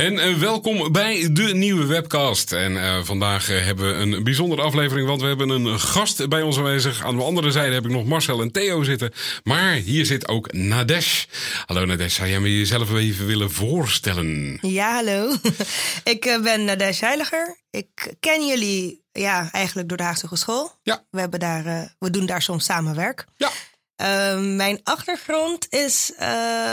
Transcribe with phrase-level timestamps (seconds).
[0.00, 2.52] En uh, welkom bij de nieuwe webcast.
[2.52, 6.42] En uh, vandaag uh, hebben we een bijzondere aflevering, want we hebben een gast bij
[6.42, 7.04] ons aanwezig.
[7.04, 9.12] Aan de andere zijde heb ik nog Marcel en Theo zitten.
[9.44, 11.24] Maar hier zit ook Nadesh.
[11.66, 14.58] Hallo Nadesh, zou jij me jezelf even willen voorstellen?
[14.60, 15.36] Ja, hallo.
[16.14, 17.58] ik ben Nadesh Heiliger.
[17.70, 20.72] Ik ken jullie ja, eigenlijk door de Haagse Hogeschool.
[20.82, 21.04] Ja.
[21.10, 23.24] We, hebben daar, we doen daar soms samen werk.
[23.36, 23.50] Ja.
[24.00, 26.22] Uh, mijn achtergrond is, uh,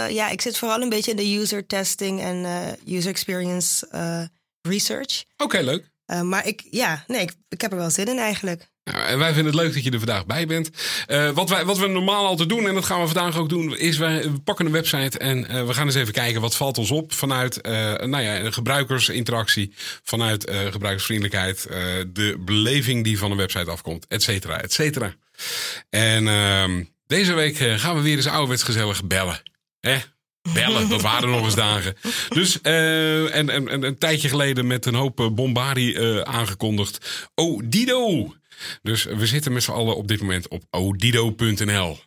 [0.09, 3.87] ja, ik zit vooral een beetje in de user testing en uh, user experience
[4.61, 5.23] research.
[5.37, 5.91] Oké, okay, leuk.
[6.23, 8.69] maar ik, ja, nee, ik, ik, heb er wel zin in eigenlijk.
[8.83, 10.69] Nou, en wij vinden het leuk dat je er vandaag bij bent.
[11.33, 13.97] wat, wij, wat we normaal altijd doen, en dat gaan we vandaag ook doen, is
[13.97, 17.13] wij we pakken een website en we gaan eens even kijken wat valt ons op
[17.13, 21.67] vanuit nou ja, gebruikersinteractie, vanuit gebruikersvriendelijkheid,
[22.13, 25.13] de beleving die van een website afkomt, et cetera, et cetera.
[25.89, 29.41] En ehm, deze week gaan we weer eens ouderwets gezellig bellen.
[29.79, 29.97] Hè?
[30.53, 31.95] Bellen, dat waren nog eens dagen.
[32.29, 37.29] Dus, uh, en, en, en, een tijdje geleden met een hoop bombardie uh, aangekondigd.
[37.35, 38.33] Odido!
[38.81, 41.99] Dus we zitten met z'n allen op dit moment op odido.nl.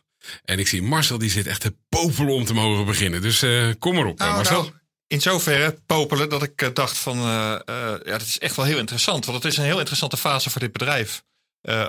[0.45, 3.21] En ik zie Marcel, die zit echt te popelen om te mogen beginnen.
[3.21, 4.61] Dus uh, kom maar op, nou, Marcel.
[4.61, 4.73] Nou,
[5.07, 7.63] in zoverre popelen dat ik dacht van, ja,
[8.03, 9.25] dat is echt wel heel interessant.
[9.25, 11.23] Want het is een heel interessante fase voor dit bedrijf,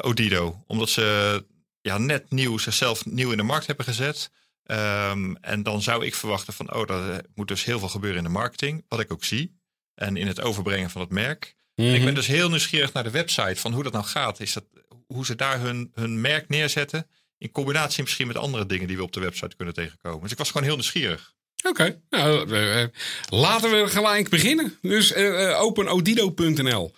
[0.01, 0.65] Odido.
[0.67, 1.45] Omdat ze
[1.83, 4.31] ja, net nieuw zichzelf nieuw in de markt hebben gezet.
[4.67, 8.25] Um, en dan zou ik verwachten van, oh, er moet dus heel veel gebeuren in
[8.25, 9.61] de marketing, wat ik ook zie.
[9.95, 11.55] En in het overbrengen van het merk.
[11.75, 11.95] Mm -hmm.
[11.95, 14.41] Ik ben dus heel nieuwsgierig naar de website van hoe dat nou gaat.
[14.41, 14.65] Is dat,
[15.07, 17.07] hoe ze daar hun, hun merk neerzetten.
[17.39, 20.21] In combinatie misschien met andere dingen die we op de website kunnen tegenkomen.
[20.21, 21.35] Dus ik was gewoon heel nieuwsgierig.
[21.65, 21.99] Oké, okay.
[22.11, 22.85] nou, uh,
[23.29, 24.79] laten we gelijk beginnen.
[24.81, 26.93] Dus uh, openodido.nl.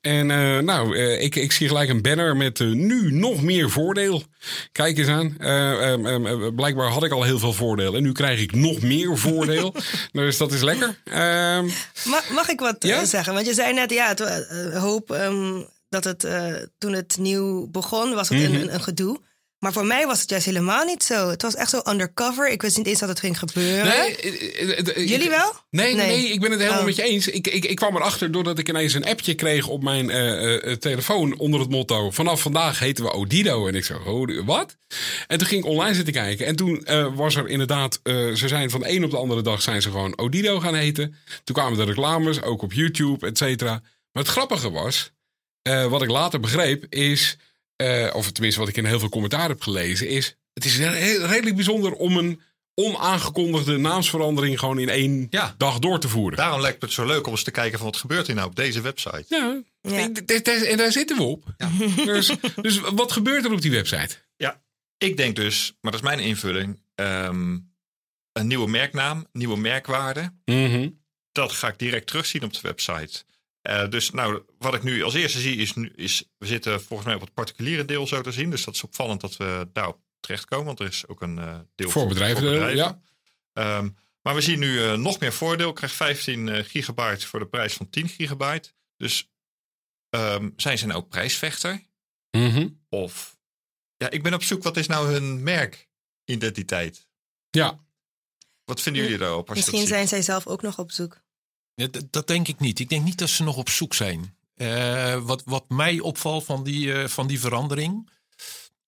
[0.00, 4.22] En uh, nou, ik, ik zie gelijk een banner met nu nog meer voordeel.
[4.72, 5.36] Kijk eens aan.
[5.50, 7.94] Um, blijkbaar had ik al heel veel voordeel.
[7.94, 9.74] En nu krijg ik nog meer voordeel.
[10.12, 11.00] dus dat is lekker.
[11.04, 11.64] Ehm,
[12.04, 13.04] mag, mag ik wat ja?
[13.04, 13.34] zeggen?
[13.34, 16.26] Want je zei net, ja, het, hoop um, dat het
[16.78, 18.54] toen het nieuw begon, was het mm -hmm.
[18.54, 19.20] een, een gedoe.
[19.58, 21.28] Maar voor mij was het juist helemaal niet zo.
[21.28, 22.48] Het was echt zo undercover.
[22.48, 23.86] Ik wist niet eens dat het ging gebeuren.
[23.86, 25.52] Nee, Jullie wel?
[25.70, 26.86] Nee, nee, nee, ik ben het helemaal oh.
[26.86, 27.28] met je eens.
[27.28, 30.72] Ik, ik, ik kwam erachter doordat ik ineens een appje kreeg op mijn uh, uh,
[30.72, 33.66] telefoon onder het motto: vanaf vandaag heten we Odido.
[33.66, 34.76] En ik zo, oh, wat?
[35.26, 36.46] En toen ging ik online zitten kijken.
[36.46, 38.00] En toen uh, was er inderdaad,
[38.34, 41.14] ze zijn van de een op de andere dag zijn ze gewoon Odido gaan heten.
[41.44, 43.82] Toen kwamen de reclames, ook op YouTube, et cetera.
[44.12, 45.12] Maar het grappige was,
[45.88, 47.36] wat ik later begreep, is.
[47.82, 50.36] Uh, of tenminste wat ik in heel veel commentaar heb gelezen, is...
[50.52, 52.40] Het is redelijk bijzonder om een
[52.78, 55.54] onaangekondigde naamsverandering gewoon in één ja.
[55.56, 56.38] dag door te voeren.
[56.38, 58.56] Daarom lijkt het zo leuk om eens te kijken van wat gebeurt er nou op
[58.56, 59.24] deze website.
[59.28, 60.10] Ja, ja.
[60.44, 61.44] en daar zitten we op.
[61.56, 61.70] Ja.
[62.04, 64.16] Dus, dus, wat gebeurt er op die website?
[64.36, 64.60] Ja,
[64.98, 67.72] ik denk dus, maar dat is mijn invulling, um,
[68.32, 70.32] een nieuwe merknaam, nieuwe merkwaarde.
[70.44, 71.00] Mm -hmm.
[71.32, 73.24] Dat ga ik direct terugzien op de website.
[73.68, 77.14] Uh, dus nou, wat ik nu als eerste zie is, is, we zitten volgens mij
[77.16, 78.50] op het particuliere deel zo te zien.
[78.50, 81.90] Dus dat is opvallend dat we daarop terechtkomen, want er is ook een uh, deel
[81.90, 82.42] voor, voor bedrijven.
[82.42, 83.02] Voor bedrijven.
[83.52, 83.78] Ja.
[83.78, 85.68] Um, maar we zien nu uh, nog meer voordeel.
[85.68, 88.72] Ik krijg 15 gigabyte voor de prijs van 10 gigabyte.
[88.96, 89.30] Dus
[90.10, 91.82] um, zijn ze nou ook prijsvechter?
[92.30, 92.80] Mm -hmm.
[92.88, 93.38] Of,
[93.96, 97.08] ja, ik ben op zoek, wat is nou hun merkidentiteit?
[97.50, 97.84] Ja.
[98.64, 99.48] Wat vinden jullie daarop?
[99.48, 101.20] Als Misschien zijn zij zelf ook nog op zoek.
[102.10, 102.78] Dat denk ik niet.
[102.78, 104.36] Ik denk niet dat ze nog op zoek zijn.
[104.56, 108.10] Uh, wat, wat mij opvalt van die, uh, van die verandering.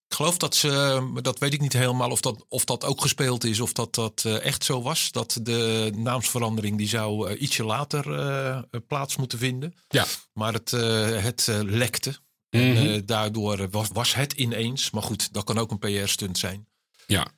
[0.08, 3.44] Ik geloof dat ze, dat weet ik niet helemaal of dat, of dat ook gespeeld
[3.44, 5.12] is, of dat dat uh, echt zo was.
[5.12, 8.04] Dat de naamsverandering die zou ietsje later
[8.86, 9.74] plaats moeten vinden.
[9.88, 10.06] Ja.
[10.32, 12.18] Maar het, het lekte.
[12.50, 12.76] Mm -hmm.
[12.76, 14.90] En daardoor was, was het ineens.
[14.90, 16.68] Maar goed, dat kan ook een PR-stunt zijn.
[17.06, 17.32] Ja.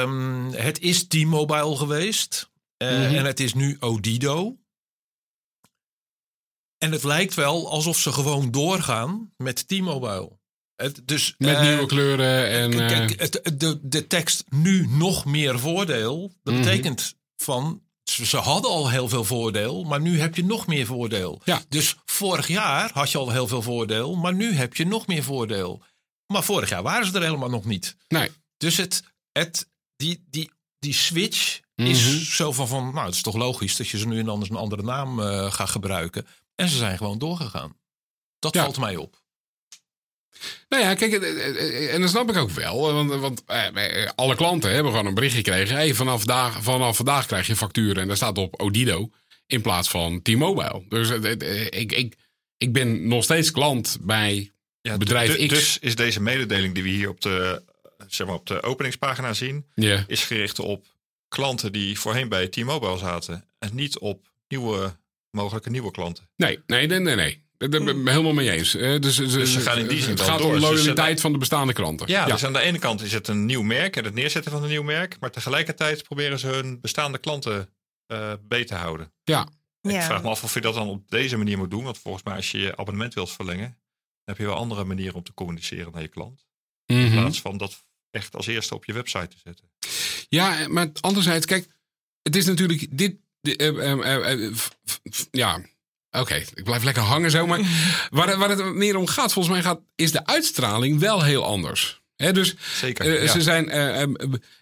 [0.00, 2.50] Um, het is T-Mobile geweest.
[2.78, 3.14] Uh, mm -hmm.
[3.14, 4.56] En het is nu Odido.
[6.82, 10.38] En het lijkt wel alsof ze gewoon doorgaan met T-Mobile.
[11.04, 12.70] Dus, met uh, nieuwe kleuren en...
[12.70, 16.32] Kijk, het, de, de tekst nu nog meer voordeel.
[16.42, 16.62] Dat Mhm.
[16.62, 17.82] betekent van...
[18.04, 21.40] Ze hadden al heel veel voordeel, maar nu heb je nog meer voordeel.
[21.44, 21.62] Ja.
[21.68, 25.22] Dus vorig jaar had je al heel veel voordeel, maar nu heb je nog meer
[25.22, 25.82] voordeel.
[26.26, 27.96] Maar vorig jaar waren ze er helemaal nog niet.
[28.08, 28.30] Nee.
[28.56, 29.02] Dus het,
[29.32, 31.90] het, die, die, die switch Mhm.
[31.90, 34.50] is zo van, van, nou het is toch logisch dat je ze nu en anders
[34.50, 36.26] een andere naam eh, gaat gebruiken.
[36.54, 37.76] En ze zijn gewoon doorgegaan.
[38.38, 38.62] Dat Ja.
[38.62, 39.20] valt mij op.
[40.68, 42.92] Nou ja, kijk, eh, eh, en dat snap ik ook wel.
[42.92, 45.74] Want, want eh, eh, alle klanten hebben gewoon een bericht gekregen.
[45.76, 48.02] Hey, vanaf, vandaag, vanaf vandaag krijg je facturen.
[48.02, 49.10] En daar staat op Odido
[49.46, 50.84] in plaats van T-Mobile.
[50.88, 52.16] Dus eh, eh, ik, ik,
[52.56, 55.48] ik ben nog steeds klant bij Ja, bedrijf X.
[55.48, 57.62] Dus is deze mededeling die we hier op de,
[58.08, 59.66] zeg maar op de openingspagina zien,
[60.06, 60.86] is gericht op
[61.28, 63.44] klanten die voorheen bij T-Mobile zaten.
[63.58, 64.96] En niet op nieuwe,
[65.32, 66.28] mogelijke nieuwe klanten.
[66.36, 67.14] Nee, nee, nee, nee.
[67.14, 67.40] nee.
[67.56, 68.74] Daar ben ik het helemaal mee eens.
[68.74, 70.46] Eh, Dus, Dus ze gaan in die zin het gaat door.
[70.54, 72.08] om de Ze loyaliteit van de bestaande klanten.
[72.08, 74.62] Ja, dus aan de ene kant is het een nieuw merk en het neerzetten van
[74.62, 75.16] een nieuw merk.
[75.20, 77.68] Maar tegelijkertijd proberen ze hun bestaande klanten
[78.06, 79.12] eh beter te houden.
[79.24, 79.48] ja.
[79.82, 81.84] Ik vraag me af of je dat dan op deze manier moet doen.
[81.84, 83.76] Want volgens mij als je je abonnement wilt verlengen, dan
[84.34, 86.46] heb je wel andere manieren om te communiceren naar je klant.
[86.86, 87.12] In Mhm.
[87.20, 89.70] plaats van dat echt als eerste op je website te zetten.
[90.28, 91.66] Ja, maar anderzijds, kijk,
[92.22, 93.16] het is natuurlijk dit.
[93.42, 94.52] Eh, eh, eh,
[95.30, 95.60] ja,
[96.10, 97.46] oké, ik blijf lekker hangen zo.
[97.46, 97.60] Maar
[98.10, 102.00] waar, waar het meer om gaat, volgens mij gaat, is de uitstraling wel heel anders.
[102.16, 103.22] Dus Zeker.
[103.22, 103.32] ja.
[103.32, 103.70] ze zijn,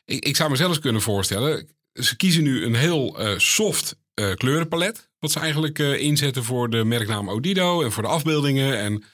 [0.05, 3.97] ik, ik zou me zelfs kunnen voorstellen, ze kiezen nu een heel soft
[4.35, 5.09] kleurenpalet.
[5.19, 8.79] Wat ze eigenlijk inzetten voor de merknaam Odido en voor de afbeeldingen.
[8.79, 9.05] En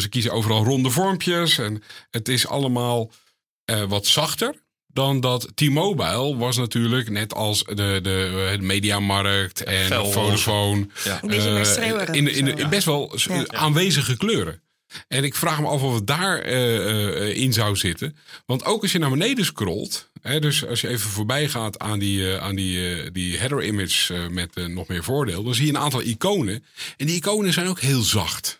[0.00, 1.58] ze kiezen overal ronde vormpjes.
[1.58, 3.12] En het is allemaal
[3.88, 4.54] wat zachter
[5.00, 10.86] dan dat T-Mobile was natuurlijk net als de, de, eh, de Mediamarkt en fel Vodafone.
[11.04, 11.20] Ja.
[11.64, 13.46] Schreeuwerig in, de- in, best wel Ja.
[13.46, 14.62] aanwezige kleuren.
[15.08, 18.16] En ik vraag me af of het daar eh, eh, in zou zitten.
[18.46, 20.10] Want ook als je naar beneden scrolt.
[20.22, 24.68] Hè, dus als je even voorbij gaat aan die, aan die, die header image met
[24.68, 25.42] nog meer voordeel.
[25.42, 26.64] Dan zie je een aantal iconen.
[26.96, 28.59] En die iconen zijn ook heel zacht.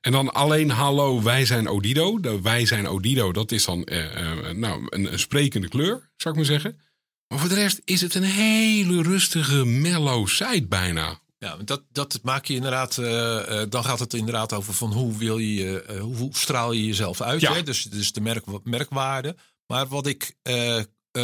[0.00, 2.20] En dan alleen hallo, wij zijn Odido.
[2.20, 6.34] De wij zijn Odido, dat is dan eh, eh, nou, een, een sprekende kleur, zou
[6.34, 6.80] ik maar zeggen.
[7.28, 11.22] Maar voor de rest is het een hele rustige, mellow site bijna.
[11.38, 12.98] Ja, dat, dat maak je inderdaad.
[12.98, 16.86] eh, dan gaat het inderdaad over van hoe wil je, eh, hoe, hoe straal je
[16.86, 17.40] jezelf uit.
[17.40, 17.52] Ja.
[17.54, 17.62] Hè?
[17.62, 19.36] Dus, dus de merk, merkwaarde.
[19.66, 20.36] Maar wat ik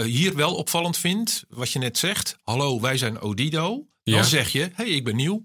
[0.04, 2.36] hier wel opvallend vind, wat je net zegt.
[2.42, 3.68] Hallo, wij zijn Odido.
[4.02, 4.22] Dan Ja.
[4.22, 5.44] zeg je, hey, ik ben nieuw.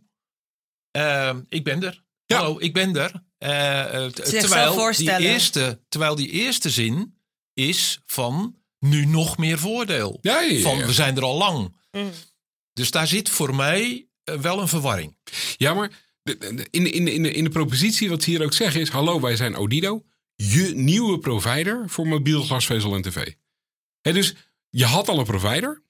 [1.50, 2.04] Ik ben er.
[2.26, 2.38] Ja.
[2.38, 3.24] Hallo, ik ben er.
[4.14, 5.30] Zichzelf terwijl, die voorstellen.
[5.30, 7.20] eerste, terwijl die eerste zin
[7.54, 10.18] is van nu nog meer voordeel.
[10.22, 10.62] Ja, ja, ja.
[10.62, 11.76] Van we zijn er al lang.
[11.92, 12.12] Mm.
[12.74, 15.18] Dus daar zit voor mij eh, wel een verwarring.
[15.58, 18.90] Ja, maar in, in, in, de, in de propositie wat ze hier ook zeggen is...
[18.90, 20.06] Hallo, wij zijn Odido,
[20.36, 23.34] je nieuwe provider voor mobiel glasvezel en tv.
[24.02, 24.36] Dus
[24.70, 25.84] je had al een provider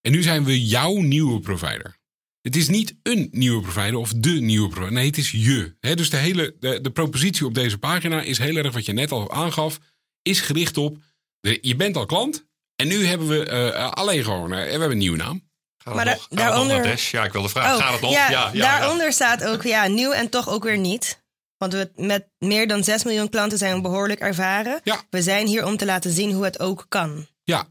[0.00, 2.00] en nu zijn we jouw nieuwe provider.
[2.42, 4.92] Het is niet een nieuwe provider of de nieuwe provider.
[4.92, 5.76] Nee, het is je.
[5.80, 8.92] Hè, dus de hele de, de propositie op deze pagina is heel erg wat je
[8.92, 9.78] net al aangaf.
[10.22, 10.96] Is gericht op,
[11.40, 12.46] de- je bent al klant
[12.76, 15.50] en nu hebben we eh, alleen gewoon, eh, we hebben een nieuwe naam.
[15.84, 16.20] Gaat Maar het da- nog?
[16.22, 17.10] Gaat het nog daaronder- naar Dash?
[17.10, 17.76] Ja, ik wilde vragen.
[17.76, 18.12] Oh, Gaat het nog?
[18.12, 21.20] Ja, ja, ja, daaronder staat ook ja, nieuw en toch ook weer niet.
[21.56, 24.80] Want we, met meer dan 6 miljoen klanten zijn we behoorlijk ervaren.
[24.84, 25.02] Ja.
[25.10, 27.26] We zijn hier om te laten zien hoe het ook kan.
[27.44, 27.68] Ja,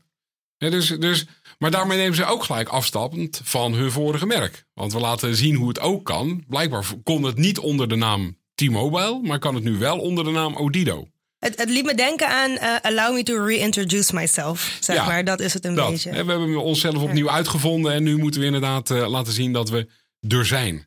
[0.57, 1.25] Ja, dus, dus,
[1.62, 4.66] maar daarmee nemen ze ook gelijk afstappend van hun vorige merk.
[4.74, 6.44] Want we laten zien hoe het ook kan.
[6.48, 10.30] Blijkbaar kon het niet onder de naam T-Mobile, maar kan het nu wel onder de
[10.31, 11.08] naam Odido.
[11.40, 14.78] Het, het liet me denken aan eh, Allow me to reintroduce myself.
[14.80, 15.90] Zeg Ja, maar, dat is het een Dat.
[15.90, 16.10] beetje.
[16.10, 19.88] We hebben onszelf opnieuw uitgevonden en nu moeten we inderdaad eh, laten zien dat we
[20.27, 20.86] er zijn.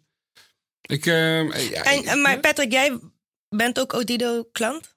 [0.81, 2.99] Ik, eh, En, maar Patrick, jij
[3.49, 4.97] bent ook Odido-klant?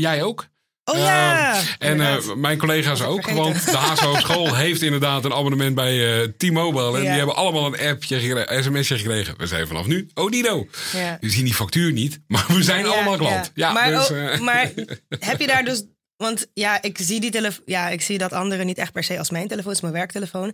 [0.00, 0.46] jij ook?
[0.88, 1.60] Oh ja!
[1.78, 3.42] En eh, mijn collega's ik ook, vergeten.
[3.44, 6.86] want de HSO School heeft inderdaad een abonnement bij eh, T-Mobile.
[6.96, 7.08] En Ja.
[7.08, 9.34] die hebben allemaal een appje, gere- sms'je gekregen.
[9.38, 10.66] We zijn vanaf nu Odido.
[10.92, 11.16] ja.
[11.20, 13.50] We zien die factuur niet, maar we zijn Ja, allemaal klant.
[13.54, 14.72] Ja, maar, dus, ook- eh, maar
[15.18, 15.84] heb je daar dus...
[16.16, 19.18] Want ja ik, zie die telefo- ja, ik zie dat anderen niet echt per se
[19.18, 19.68] als mijn telefoon.
[19.72, 20.52] Het is mijn werktelefoon.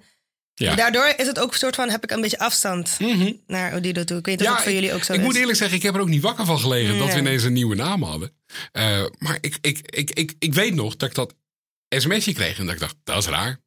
[0.55, 0.75] ja.
[0.75, 1.91] Daardoor is het ook een soort van...
[1.91, 3.33] heb ik een beetje afstand Mhm.
[3.47, 4.19] naar Odido toe.
[4.19, 5.25] Ik weet niet of Ja, het voor jullie ook zo ik is.
[5.25, 7.21] moet eerlijk zeggen, ik heb er ook niet wakker van gelegen dat we Nee.
[7.23, 8.33] ineens een nieuwe naam hadden.
[8.73, 11.35] Eh, maar ik, ik, ik, ik, ik weet nog dat ik dat
[11.88, 13.61] sms'je kreeg en dat ik dacht, dat is raar.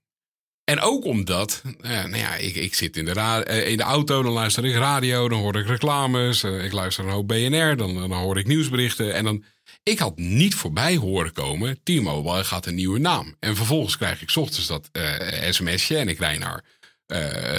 [0.63, 3.84] En ook omdat, eh, nou ja, ik, ik zit in de, ra- eh, in de
[3.84, 7.96] auto, dan luister ik radio, dan hoor ik reclames, ik luister een hoop BNR, dan,
[7.96, 9.13] dan hoor ik nieuwsberichten.
[9.13, 9.44] En dan,
[9.84, 13.36] ik had niet voorbij horen komen, T-Mobile gaat een nieuwe naam.
[13.39, 14.89] En vervolgens krijg ik ochtends dat
[15.50, 16.63] sms'je en ik rijd naar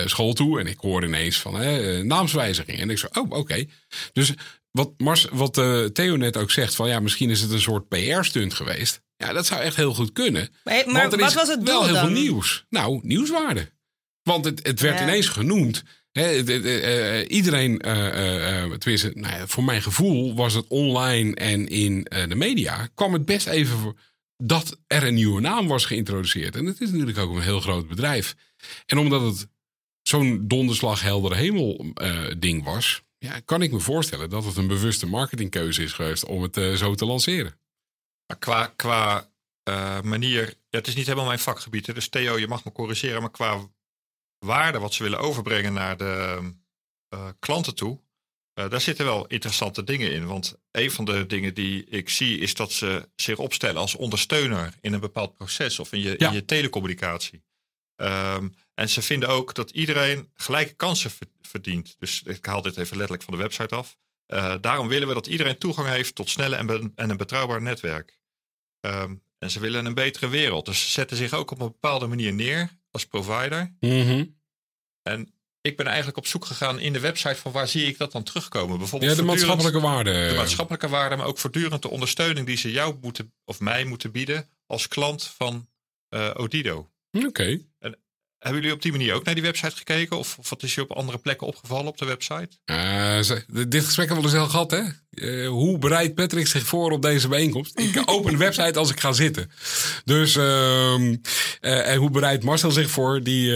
[0.09, 2.81] school toe en ik hoor ineens van naamswijziging.
[2.81, 3.65] En ik zo, oh, oké.
[4.13, 4.33] Dus
[4.77, 7.89] wat, Mars, wat eh, Theo net ook zegt, van ja, misschien is het een soort
[7.89, 9.01] PR-stunt geweest.
[9.17, 10.49] Ja, dat zou echt heel goed kunnen.
[10.65, 12.05] Maar, maar Want er wat is was het wel doel heel dan?
[12.05, 12.67] veel nieuws.
[12.69, 13.71] Nou, nieuwswaarde.
[14.23, 15.03] Want het, het werd Ja.
[15.05, 15.83] ineens genoemd.
[16.13, 22.07] Eh, eh, iedereen, eh, tenminste, nou ja, voor mijn gevoel was het online en in
[22.29, 23.95] de media, kwam het best even voor
[24.37, 26.57] dat er een nieuwe naam was geïntroduceerd.
[26.57, 28.35] En het is natuurlijk ook een heel groot bedrijf.
[28.87, 29.49] En omdat het
[30.03, 34.67] zo'n donderslag heldere hemel uh, ding was, ja, kan ik me voorstellen dat het een
[34.67, 37.59] bewuste marketingkeuze is geweest om het uh, zo te lanceren.
[38.27, 39.31] Maar qua, qua
[39.69, 42.73] uh, manier, ja, het is niet helemaal mijn vakgebied, hè, dus Theo, je mag me
[42.73, 43.69] corrigeren, maar qua
[44.39, 46.53] waarde wat ze willen overbrengen naar de
[47.39, 48.01] klanten toe,
[48.53, 50.27] daar zitten wel interessante dingen in.
[50.27, 54.75] Want een van de dingen die ik zie is dat ze zich opstellen als ondersteuner
[54.81, 57.45] in een bepaald proces of in je, in je telecommunicatie.
[57.97, 61.11] Um, en ze vinden ook dat iedereen gelijke kansen
[61.43, 61.97] verdient.
[61.99, 63.97] Dus ik haal dit even letterlijk van de website af.
[64.27, 68.19] Uh, daarom willen we dat iedereen toegang heeft tot snelle en, en een betrouwbaar netwerk.
[68.81, 70.65] Um, en ze willen een betere wereld.
[70.65, 73.75] Dus ze zetten zich ook op een bepaalde manier neer als provider.
[73.81, 74.39] -hmm.
[75.03, 78.13] En ik ben eigenlijk op zoek gegaan in de website van waar zie ik dat
[78.13, 78.79] dan terugkomen.
[78.79, 80.29] Bijvoorbeeld ja, de maatschappelijke waarde.
[80.29, 84.11] De maatschappelijke waarde, maar ook voortdurend de ondersteuning die ze jou moeten of mij moeten
[84.11, 85.69] bieden als klant van
[86.11, 86.91] uh, Odido.
[87.17, 87.27] Oké.
[87.27, 87.67] Okay.
[88.47, 90.19] Hebben jullie op die manier ook naar die website gekeken?
[90.19, 92.49] Of, of wat is je op andere plekken opgevallen op de website?
[92.67, 94.83] Uh, dit gesprek hebben we dus al gehad, hè?
[95.11, 97.79] Uh, hoe bereidt Patrick zich voor op deze bijeenkomst?
[97.79, 99.51] Ik open de website als ik ga zitten.
[100.05, 100.95] Dus, uh,
[101.61, 103.23] en hoe bereidt Marcel zich voor?
[103.23, 103.53] Die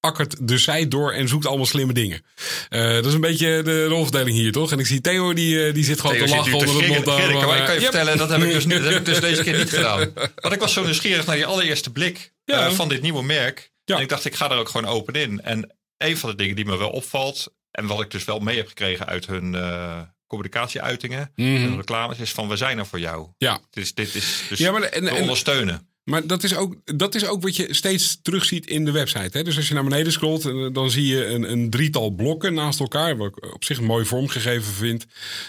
[0.00, 2.22] akkert de site door en zoekt allemaal slimme dingen.
[2.68, 4.72] dat is een beetje de rolverdeling hier, toch?
[4.72, 7.18] En ik zie Theo, die, die zit gewoon Theo te lachen onder het motto.
[7.18, 9.70] ik kan je vertellen, dat heb ik, dus, dat heb ik dus deze keer niet
[9.70, 10.12] gedaan.
[10.34, 12.70] Want ik was zo nieuwsgierig naar die allereerste blik ja.
[12.70, 13.72] van dit nieuwe merk.
[13.84, 13.96] Ja.
[13.96, 15.40] En ik dacht, ik ga er ook gewoon open in.
[15.40, 18.56] En een van de dingen die me wel opvalt, en wat ik dus wel mee
[18.56, 23.00] heb gekregen uit hun uh, communicatieuitingen mm en reclames, is van we zijn er voor
[23.00, 23.28] jou.
[23.38, 23.60] Ja.
[23.70, 25.88] Dus dit is dus ja, maar, en, en, ondersteunen.
[26.04, 29.38] Maar dat is, ook, dat is ook wat je steeds terugziet in de website.
[29.38, 29.44] Hè?
[29.44, 32.80] Dus als je naar beneden scrolt, eh, dan zie je een, een drietal blokken naast
[32.80, 33.16] elkaar.
[33.16, 35.06] Wat ik op zich een mooi vormgegeven vind.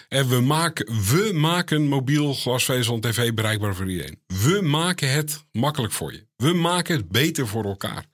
[0.09, 4.19] En we maken, we maken mobiel glasvezel en tv bereikbaar voor iedereen.
[4.27, 6.25] We maken het makkelijk voor je.
[6.41, 8.05] We maken het beter voor elkaar.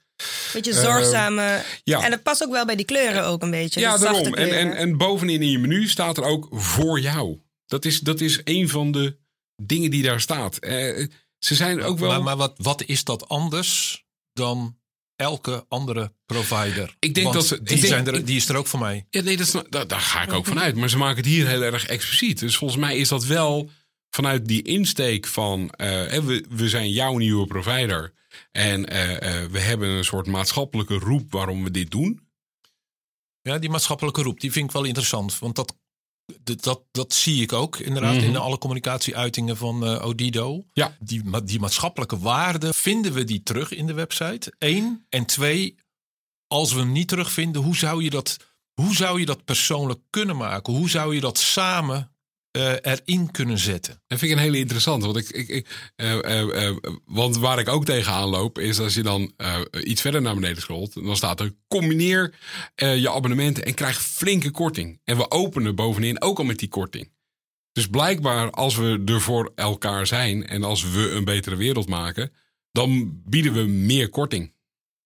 [0.54, 1.42] Beetje zorgzame.
[1.42, 2.04] Uh, ja.
[2.04, 3.80] En het past ook wel bij die kleuren ook een beetje.
[3.80, 4.34] Ja, daarom.
[4.34, 7.40] En, en, en bovenin in je menu staat er ook voor jou.
[7.66, 9.18] Dat is, dat is een van de
[9.64, 10.66] dingen die daar staat.
[10.66, 11.08] Uh,
[11.40, 12.10] ze zijn ook wel.
[12.10, 14.04] Maar, maar wat, wat is dat anders
[14.34, 14.78] dan
[15.16, 16.96] elke andere provider.
[17.00, 19.06] Ik denk Want dat ze, die, zijn er, die is er ook voor mij.
[19.10, 20.76] Ja, nee, dat is, daar, daar ga ik ook vanuit.
[20.76, 22.40] Maar ze maken het hier heel erg expliciet.
[22.40, 23.70] Dus volgens mij is dat wel
[24.18, 28.14] vanuit die insteek van uh, we, we zijn jouw nieuwe provider.
[28.52, 32.28] En uh, uh, we hebben een soort maatschappelijke roep waarom we dit doen.
[33.42, 35.40] Ja, die maatschappelijke roep, die vind ik wel interessant.
[35.40, 35.76] Want dat,
[36.44, 38.28] dat, dat zie ik ook inderdaad mm -hmm.
[38.28, 40.66] in alle communicatieuitingen van uh, Odido.
[40.74, 40.98] Ja.
[41.00, 44.54] Die, die maatschappelijke waarden, vinden we die terug in de website?
[44.60, 45.06] Eén.
[45.10, 45.76] En twee,
[46.48, 48.38] als we hem niet terugvinden, hoe zou je dat,
[48.74, 50.74] hoe zou je dat persoonlijk kunnen maken?
[50.74, 52.17] Hoe zou je dat samen
[52.52, 54.02] uh, erin kunnen zetten.
[54.08, 55.06] Dat vind ik een hele interessante.
[55.06, 59.04] Want, ik, ik, ik uh, uh, want waar ik ook tegenaan loop, is als je
[59.04, 59.34] dan
[59.84, 62.36] iets verder naar beneden scrolt, dan staat er: combineer
[62.76, 65.02] je abonnementen en krijg flinke korting.
[65.04, 67.16] En we openen bovenin ook al met die korting.
[67.72, 72.32] Dus blijkbaar, als we er voor elkaar zijn en als we een betere wereld maken,
[72.72, 74.54] dan bieden we meer korting.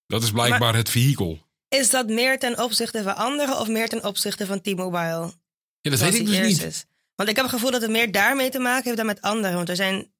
[0.08, 1.50] Dat is blijkbaar maar het vehikel.
[1.70, 5.34] Is dat meer ten opzichte van anderen of meer ten opzichte van T-Mobile?
[5.82, 6.64] Ja, dat weet ik dus niet.
[6.64, 6.86] Is?
[7.22, 9.56] Want ik heb het gevoel dat het meer daarmee te maken heeft dan met anderen.
[9.56, 10.12] Want er zijn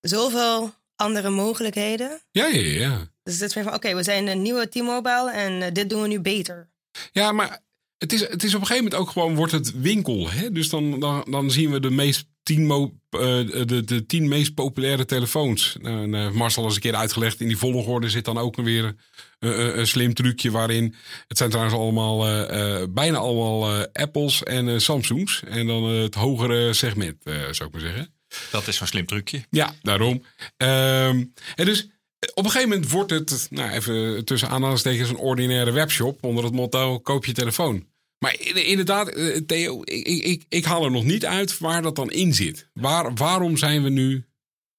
[0.00, 2.20] zoveel andere mogelijkheden.
[2.30, 3.10] Ja, ja, ja.
[3.22, 6.02] Dus het is meer van, oké, we zijn een nieuwe T-Mobile en uh, dit doen
[6.02, 6.70] we nu beter.
[7.12, 7.62] Ja, maar
[7.98, 10.30] het is, het is op een gegeven moment ook gewoon, wordt het winkel.
[10.30, 10.52] Hè?
[10.52, 15.04] Dus dan, dan, dan zien we de meest tien, uh, de, de tien meest populaire
[15.04, 15.76] telefoons.
[15.82, 18.94] Uh, Marcel has een keer uitgelegd, in die volgorde zit dan ook weer
[19.38, 20.94] een, een slim trucje waarin...
[21.28, 25.42] Het zijn trouwens allemaal, uh, bijna allemaal Apples en Samsungs.
[25.48, 27.16] En dan het hogere segment,
[27.50, 28.14] zou ik maar zeggen.
[28.50, 29.44] Dat is zo'n slim trucje.
[29.50, 30.24] Ja, daarom.
[30.56, 31.88] Um, en dus
[32.34, 36.52] op een gegeven moment wordt het, nou even tussen aanhalingstekens, een ordinaire webshop onder het
[36.52, 37.86] motto: koop je telefoon.
[38.18, 39.12] Maar inderdaad,
[39.46, 42.68] Theo, ik, ik, ik, haal er nog niet uit waar dat dan in zit.
[42.72, 44.26] Waar, waarom zijn we nu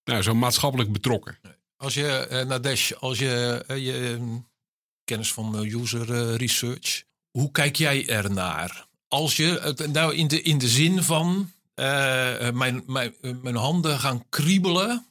[0.04, 1.38] nou, zo maatschappelijk betrokken?
[1.78, 4.20] Als je, uh, Nadesh, als je, uh, je
[5.04, 8.88] kennis van user research, hoe kijk jij ernaar?
[9.08, 11.52] Als je, nou in de, in de zin van,
[12.54, 15.06] mijn, mijn, mijn handen gaan kriebelen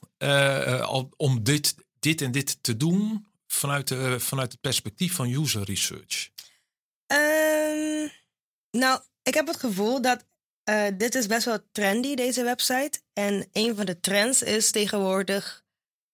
[1.17, 6.29] om dit, dit en dit te doen vanuit, de, vanuit het perspectief van user research?
[7.15, 8.11] Um,
[8.71, 10.25] nou, ik heb het gevoel dat
[10.69, 12.99] uh, dit is best wel trendy, deze website.
[13.13, 15.63] En een van de trends is tegenwoordig...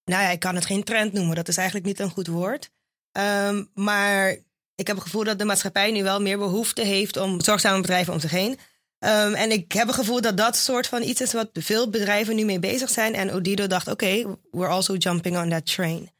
[0.03, 1.35] Nou ja, ik kan het geen trend noemen.
[1.35, 2.69] Dat is eigenlijk niet een goed woord.
[3.17, 4.29] Um, maar
[4.75, 7.17] ik heb het gevoel dat de maatschappij nu wel meer behoefte heeft...
[7.17, 8.51] om zorgzame bedrijven om zich heen.
[8.99, 11.33] Um, en ik heb het gevoel dat dat soort van iets is...
[11.33, 13.13] wat veel bedrijven nu mee bezig zijn.
[13.13, 16.11] En Odido dacht, oké, we're also jumping on that train.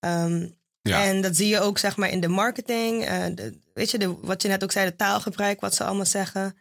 [0.00, 1.04] Um, Ja.
[1.04, 3.04] En dat zie je ook zeg maar in de marketing.
[3.04, 6.06] eh, de, weet je, de, wat je net ook zei, de taalgebruik, wat ze allemaal
[6.06, 6.56] zeggen.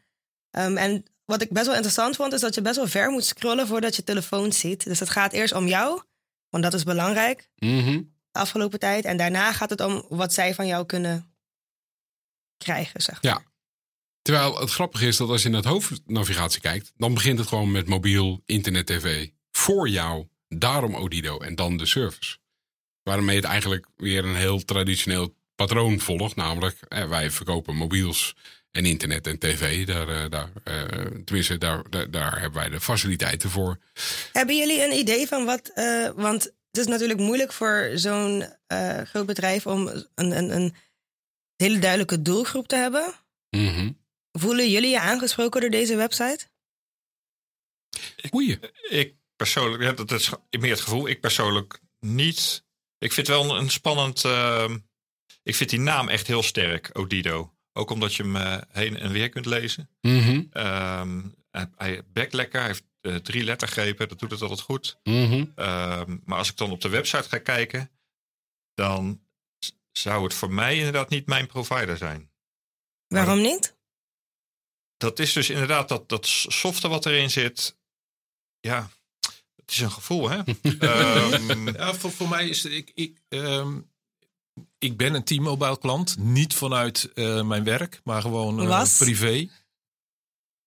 [0.52, 3.26] Ehm, en wat ik best wel interessant vond, is dat je best wel ver moet
[3.26, 4.84] scrollen voordat je telefoon ziet.
[4.84, 6.02] Dus het gaat eerst om jou,
[6.50, 8.02] want dat is belangrijk Mhm.
[8.32, 9.06] de afgelopen tijd.
[9.06, 11.34] En daarna gaat het om wat zij van jou kunnen
[12.58, 13.32] krijgen, zeg maar.
[13.32, 13.44] Ja.
[14.22, 17.72] Terwijl het grappige is dat als je naar het hoofdnavigatie kijkt, dan begint het gewoon
[17.72, 19.30] met mobiel, internet, tv.
[19.52, 22.38] Voor jou, daarom Odido en dan de service.
[23.04, 26.36] Waarmee het eigenlijk weer een heel traditioneel patroon volgt.
[26.36, 28.36] Namelijk, eh, wij verkopen mobiels
[28.72, 29.86] en internet en tv.
[29.88, 30.84] Daar, eh, daar, eh,
[31.26, 33.78] tenminste, daar, daar, daar hebben wij de faciliteiten voor.
[34.32, 35.72] Hebben jullie een idee van wat...
[35.74, 40.76] eh, want het is natuurlijk moeilijk voor zo'n eh, groot bedrijf om een, een, een
[41.56, 43.14] hele duidelijke doelgroep te hebben.
[43.50, 43.92] Mhm.
[44.32, 46.48] Voelen jullie je aangesproken door deze website?
[48.30, 48.60] Goeie.
[48.90, 51.08] Ik persoonlijk, ja, dat is meer het gevoel.
[51.08, 52.64] Ik persoonlijk niet.
[53.02, 54.26] Ik vind wel een, spannend.
[54.26, 54.78] ehm,
[55.44, 57.54] ik vind die naam echt heel sterk, Odido.
[57.74, 59.90] Ook omdat je hem eh, heen en weer kunt lezen.
[60.02, 60.44] Mhm.
[60.52, 62.60] Ehm, hij, hij bekt lekker.
[62.60, 64.10] Hij heeft eh, drie lettergrepen.
[64.10, 65.00] Dat doet het altijd goed.
[65.04, 65.46] Mhm.
[65.56, 67.92] Ehm, maar als ik dan op de website ga kijken,
[68.74, 69.22] dan
[69.92, 72.32] zou het voor mij inderdaad niet mijn provider zijn.
[73.08, 73.78] Waarom niet?
[74.98, 77.78] Dat is dus inderdaad dat, dat software wat erin zit.
[78.60, 78.90] Ja,
[79.72, 80.38] is een gevoel, hè?
[80.80, 83.80] Ehm, Ja, voor, voor mij is het, ik, ik, ehm,
[84.80, 86.18] ik ben een T-Mobile klant.
[86.18, 88.98] Niet vanuit eh, mijn werk, maar gewoon eh, Was?
[88.98, 89.48] privé.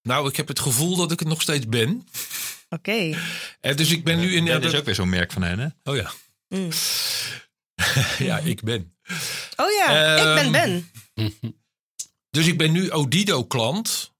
[0.03, 2.09] Nou, ik heb het gevoel dat ik het nog steeds ben.
[2.69, 3.19] Oké.
[3.61, 4.45] En dus ik ben nu in...
[4.45, 5.91] dat is ook weer zo'n merk van hen, hè?
[5.91, 6.13] Oh ja.
[6.49, 6.69] Mm.
[8.29, 8.97] ja, ik ben.
[9.57, 10.91] Oh ja, ik ben Ehm, Ben.
[12.31, 14.14] Dus ik ben nu Odido klant.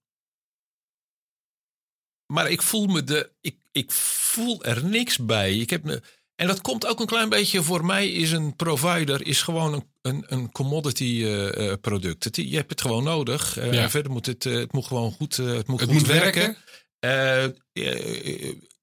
[2.27, 3.29] Maar ik voel me de.
[3.41, 5.57] Ik, ik voel er niks bij.
[5.57, 6.01] Ik heb me,
[6.35, 8.11] en dat komt ook een klein beetje voor mij.
[8.11, 12.23] Is een provider is gewoon een, een, een commodity eh, eh, product.
[12.23, 13.57] Het, je hebt het gewoon nodig.
[13.57, 13.89] Eh, Ja.
[13.89, 16.57] Verder moet het, het moet gewoon goed, het moet Het goed moet werken.
[16.99, 17.45] Eh,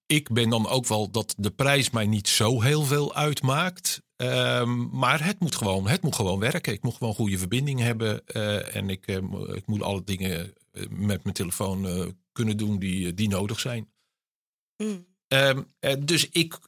[0.07, 4.03] ik ben dan ook wel dat de prijs mij niet zo heel veel uitmaakt.
[4.17, 6.73] Ehm, maar het moet, gewoon, het moet gewoon werken.
[6.73, 8.27] Ik moet gewoon goede verbinding hebben.
[8.73, 9.07] en ik,
[9.55, 10.53] ik moet alle dingen
[10.89, 13.93] met mijn telefoon kunnen doen die, eh, die nodig zijn.
[14.77, 15.07] Mm.
[15.29, 16.59] Ehm, eh, dus ik.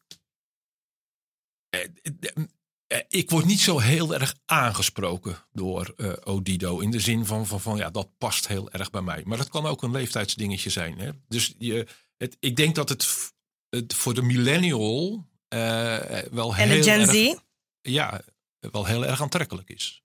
[1.68, 6.78] eh, ik word niet zo heel erg aangesproken door Odido.
[6.78, 9.22] In de zin van, van, van ja, dat past heel erg bij mij.
[9.24, 10.98] Maar dat kan ook een leeftijdsdingetje zijn.
[10.98, 11.10] Hè?
[11.28, 13.32] Dus je, het, ik denk dat het,
[13.68, 17.34] het voor de millennial eh, wel En heel de Gen erg, Z?
[17.80, 18.22] ja,
[18.58, 20.02] wel heel erg aantrekkelijk is.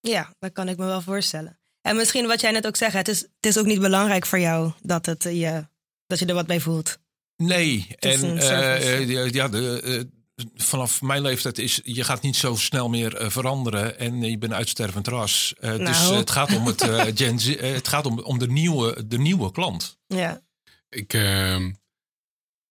[0.00, 1.59] Ja, dat kan ik me wel voorstellen.
[1.82, 4.38] En misschien wat jij net ook zegt, het is, het is ook niet belangrijk voor
[4.38, 5.66] jou dat, het, eh, je,
[6.06, 6.98] dat je er wat bij voelt.
[7.36, 12.54] Nee, en eh, eh, ja, de, eh, vanaf mijn leeftijd is je gaat niet zo
[12.54, 15.54] snel meer veranderen en je bent uitstervend ras.
[15.58, 19.06] Eh, Dus het gaat om het eh, Gen Z, het gaat om, om de nieuwe,
[19.06, 19.98] de nieuwe klant.
[20.06, 20.42] Ja.
[20.88, 21.72] Ik, ehm,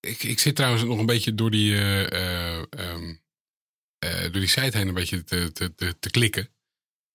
[0.00, 3.14] ik, ik zit trouwens nog een beetje door die, eh, eh, ehm,
[3.98, 6.48] eh, door die site heen een beetje te, te, te, te klikken.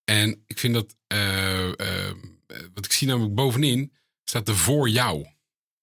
[0.05, 2.15] En ik vind dat, eh, eh,
[2.73, 5.25] wat ik zie namelijk bovenin, staat er voor jou.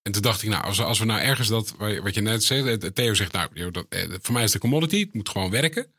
[0.02, 2.68] En toen dacht ik, nou, als, als we nou ergens dat, wat je net zei,
[2.68, 3.86] eh, Theo zegt, nou, dat,
[4.22, 5.92] voor mij is de commodity, het moet gewoon werken.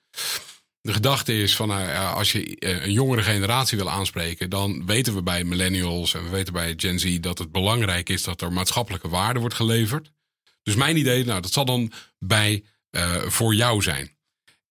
[0.81, 5.23] De gedachte is van, nou, als je een jongere generatie wil aanspreken, dan weten we
[5.23, 9.09] bij millennials en we weten bij Gen Z dat het belangrijk is dat er maatschappelijke
[9.09, 10.12] waarde wordt geleverd.
[10.63, 12.63] Dus mijn idee, nou, dat zal dan bij
[13.27, 14.17] voor jou zijn.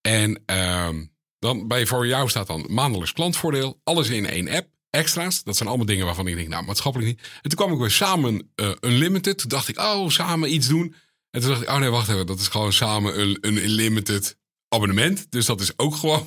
[0.00, 1.04] En ehm,
[1.42, 5.42] dan bij voor jou staat dan maandelijks klantvoordeel, alles in één app, extra's.
[5.42, 7.20] Dat zijn allemaal dingen waarvan ik denk, nou, maatschappelijk niet.
[7.42, 9.38] En toen kwam ik weer samen eh, Unlimited.
[9.38, 10.94] Toen dacht ik, oh, samen iets doen.
[11.30, 14.36] En toen dacht ik, oh nee, wacht even, dat is gewoon samen een, een Unlimited
[14.68, 15.26] abonnement.
[15.30, 16.24] Dus dat is ook gewoon.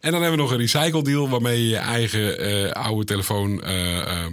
[0.00, 3.62] en dan hebben we nog een recycle deal waarmee je je eigen eh, oude telefoon.
[3.62, 4.32] eh, ehm,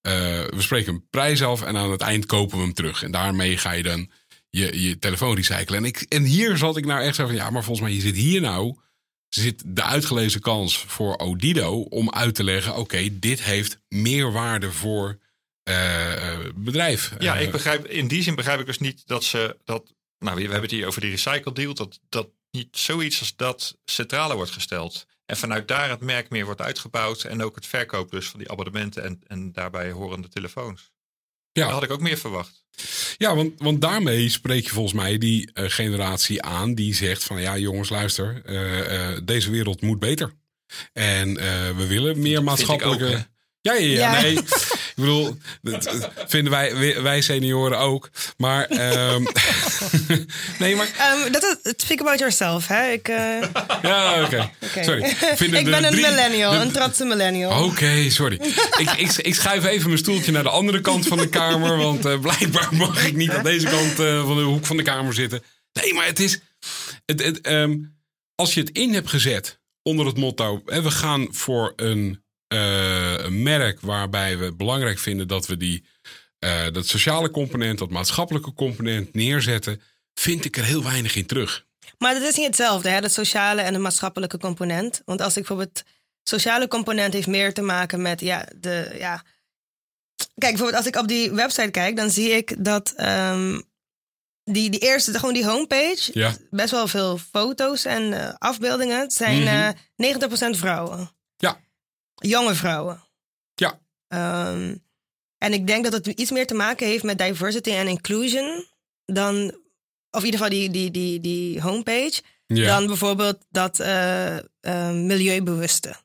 [0.00, 0.12] eh,
[0.48, 3.02] we spreken een prijs af en aan het eind kopen we hem terug.
[3.02, 4.10] En daarmee ga je dan
[4.50, 5.78] je, je telefoon recyclen.
[5.78, 8.02] En, ik, en hier zat ik nou echt zo van, ja, maar volgens mij je
[8.02, 8.76] zit hier nou
[9.34, 14.72] zit de uitgelezen kans voor Odido om uit te leggen: oké, dit heeft meer waarde
[14.72, 15.18] voor
[15.62, 17.12] eh, bedrijf.
[17.18, 19.94] Ja, Eh, ik begrijp, in die zin begrijp ik dus niet dat ze dat.
[20.18, 21.74] Nou, we hebben het hier over die recycle deal.
[21.74, 25.06] Dat, dat niet zoiets als dat centrale wordt gesteld.
[25.26, 27.22] En vanuit daar het merk meer wordt uitgebouwd.
[27.24, 30.92] En ook het verkoop dus van die abonnementen en, en daarbij horende telefoons.
[31.52, 31.64] Ja.
[31.64, 32.61] Daar had ik ook meer verwacht.
[33.22, 37.40] Ja, want, want daarmee spreek je volgens mij die eh, generatie aan die zegt van
[37.40, 40.32] ja jongens luister, eh, eh, deze wereld moet beter.
[40.92, 43.04] En eh, we willen meer maatschappelijke...
[43.04, 43.16] ook, hè?
[43.60, 44.20] ja, ja, ja, Ja.
[44.20, 44.34] nee.
[44.96, 48.10] Ik bedoel, dat vinden wij, wij senioren ook.
[48.36, 49.26] Maar, um,
[50.58, 51.14] nee, maar...
[51.24, 52.90] Um, dat is, speak about yourself, hè?
[52.90, 53.16] Ik, uh...
[53.82, 54.24] Ja, oké.
[54.24, 54.52] Okay.
[54.60, 54.84] Okay.
[54.84, 55.02] Sorry.
[55.56, 57.50] ik ben een drie, millennial, de, een trotse millennial.
[57.50, 58.40] Oké, okay, sorry.
[58.78, 61.76] ik, ik, ik schuif even mijn stoeltje naar de andere kant van de kamer.
[61.76, 64.82] Want uh, blijkbaar mag ik niet aan deze kant uh, van de hoek van de
[64.82, 65.42] kamer zitten.
[65.72, 66.40] Nee, maar het is...
[67.04, 67.96] Het, het, um,
[68.34, 72.21] als je het in hebt gezet onder het motto: hè, we gaan voor een,
[72.52, 75.84] uh, een, merk waarbij we belangrijk vinden dat we die,
[76.44, 79.80] uh, dat sociale component, dat maatschappelijke component neerzetten,
[80.14, 81.64] vind ik er heel weinig in terug.
[81.98, 83.00] Maar dat is niet hetzelfde, hè?
[83.00, 85.02] dat sociale en de maatschappelijke component.
[85.04, 85.82] Want als ik bijvoorbeeld.
[86.24, 88.94] Sociale component heeft meer te maken met ja, de.
[88.98, 89.24] Ja,
[90.16, 93.62] Kijk, bijvoorbeeld als ik op die website kijk, dan zie ik dat um,
[94.44, 96.34] die, die eerste, gewoon die homepage, ja.
[96.50, 99.00] best wel veel foto's en uh, afbeeldingen.
[99.00, 99.74] Het zijn mm -hmm.
[99.96, 101.10] uh, 90% vrouwen.
[101.36, 101.60] Ja.
[102.22, 103.04] Jonge vrouwen.
[103.54, 103.80] Ja.
[104.48, 104.84] Um,
[105.38, 108.66] en ik denk dat het iets meer te maken heeft met diversity en inclusion
[109.04, 109.56] dan,
[110.10, 112.66] of in ieder geval die, die, die, die homepage, ja.
[112.66, 114.38] dan bijvoorbeeld dat uh,
[114.90, 115.96] milieubewuste.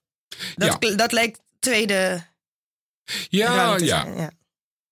[0.56, 0.96] Dat, ja.
[0.96, 2.26] dat lijkt tweede.
[3.30, 4.06] Ja, ja.
[4.06, 4.32] ja.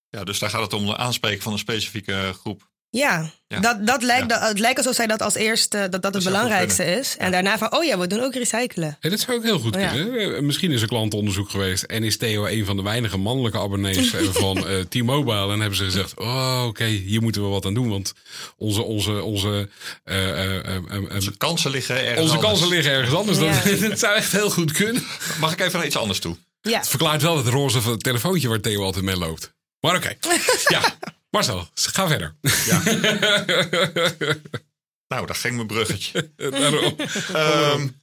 [0.10, 2.70] Ja, dus daar gaat het om de aanspreken van een specifieke groep.
[2.96, 3.60] Ja, ja.
[3.60, 6.24] Dat, dat lijkt, dat, het lijkt alsof zij dat als eerste, dat dat het dat
[6.24, 7.18] belangrijkste is.
[7.18, 8.98] En daarna van, oh ja, we doen ook recyclen.
[9.00, 10.36] Ja, dat zou ook heel goed oh, kunnen.
[10.36, 14.14] Eh, misschien is er klantonderzoek geweest en is Theo een van de weinige mannelijke abonnees
[14.14, 15.52] eh, van uh, T-Mobile.
[15.52, 17.90] En hebben ze gezegd, oh oké, okay, hier moeten we wat aan doen.
[17.90, 18.14] Want
[18.58, 19.70] onze, onze, onze,
[20.06, 22.52] uh, onze kansen liggen ergens Onze anders.
[22.52, 23.38] kansen liggen ergens anders.
[23.38, 25.04] Dat, dat, zou echt heel goed kunnen.
[25.40, 26.38] Mag ik even naar iets anders toe?
[26.62, 26.78] Ja.
[26.78, 29.54] Het verklaart wel het roze telefoontje waar Theo altijd mee loopt.
[29.80, 30.40] Maar oké, okay.
[30.80, 30.98] ja.
[31.36, 32.36] Marcel, ga verder.
[32.65, 32.82] Ja.
[35.13, 36.32] nou, dat ging mijn bruggetje.
[36.38, 38.02] um,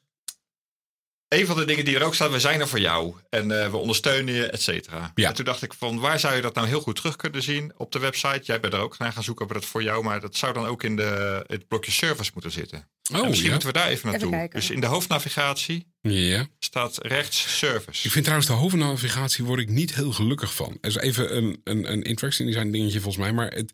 [1.32, 3.14] een van de dingen die er ook staat, we zijn er voor jou.
[3.30, 5.12] En uh, we ondersteunen je, et cetera.
[5.14, 5.28] Ja.
[5.28, 7.72] En toen dacht ik van, waar zou je dat nou heel goed terug kunnen zien
[7.76, 8.40] op de website?
[8.42, 10.04] Jij bent er ook naar gaan zoeken op het voor jou.
[10.04, 12.88] Maar dat zou dan ook in de, het blokje service moeten zitten.
[13.12, 13.50] Oh, en misschien ja.
[13.50, 14.34] moeten we daar even naartoe.
[14.34, 16.46] Even dus in de hoofdnavigatie ja.
[16.58, 18.06] staat rechts service.
[18.06, 20.78] Ik vind trouwens de hoofdnavigatie word ik niet heel gelukkig van.
[20.80, 23.32] Er is even een, een, een interesting design dingetje volgens mij.
[23.32, 23.72] Maar het,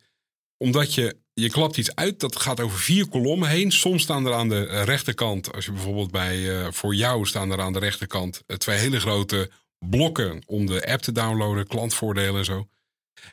[0.57, 3.72] omdat je, je klapt iets uit, dat gaat over vier kolommen heen.
[3.72, 7.61] Soms staan er aan de rechterkant, als je bijvoorbeeld bij uh, voor jou staan er
[7.61, 12.44] aan de rechterkant uh, twee hele grote blokken om de app te downloaden, klantvoordelen en
[12.44, 12.68] zo.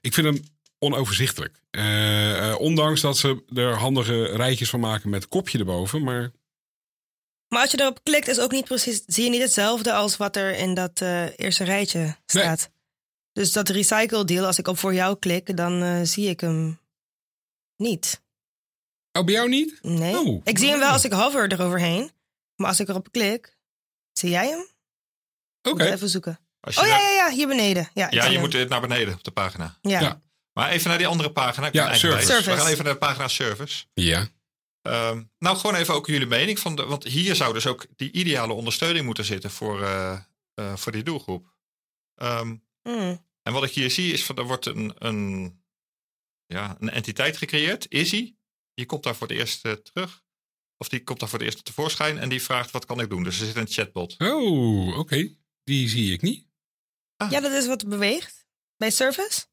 [0.01, 0.43] Ik vind hem
[0.79, 1.59] onoverzichtelijk.
[1.71, 6.31] Uh, ondanks dat ze er handige rijtjes van maken met kopje erboven, maar.
[7.47, 10.35] Maar als je erop klikt, is ook niet precies, zie je niet hetzelfde als wat
[10.35, 11.01] er in dat
[11.35, 12.59] eerste rijtje staat.
[12.59, 12.73] Nee.
[13.33, 16.79] Dus dat recycle deal, als ik op voor jou klik, dan zie ik hem
[17.77, 18.23] niet.
[19.11, 19.79] Oh, bij jou niet?
[19.81, 20.17] Nee.
[20.17, 20.41] Oh.
[20.43, 22.11] Ik zie hem wel als ik hover eroverheen.
[22.55, 23.57] Maar als ik erop klik,
[24.11, 24.67] zie jij hem?
[25.61, 25.69] Oké.
[25.69, 25.91] Okay.
[25.91, 26.39] Even zoeken.
[26.61, 27.89] Oh ja, ja, ja, hier beneden.
[27.93, 28.39] Ja, ja je hem.
[28.39, 29.77] moet naar beneden op de pagina.
[29.81, 29.99] Ja.
[29.99, 30.21] ja.
[30.53, 31.69] Maar even naar die andere pagina.
[31.71, 32.25] Ja, service.
[32.25, 32.49] service.
[32.49, 33.85] We gaan even naar de pagina service.
[33.93, 34.27] Ja.
[34.81, 36.59] Um, nou, gewoon even ook jullie mening.
[36.59, 40.19] Van de, want hier zou dus ook die ideale ondersteuning moeten zitten voor, uh,
[40.55, 41.53] uh, voor die doelgroep.
[42.15, 43.25] Um, mm.
[43.41, 45.59] En wat ik hier zie is, van, er wordt een, een
[46.47, 48.35] ja, een entiteit gecreëerd, Izzy.
[48.73, 50.23] Die komt daar voor het eerst uh, terug.
[50.77, 53.23] Of die komt daar voor het eerst tevoorschijn en die vraagt wat kan ik doen.
[53.23, 54.15] Dus er zit een chatbot.
[54.17, 54.99] Oh, oké.
[54.99, 55.37] Okay.
[55.63, 56.47] Die zie ik niet.
[57.17, 57.31] Ah.
[57.31, 58.45] Ja, dat is wat beweegt.
[58.77, 59.45] Bij service?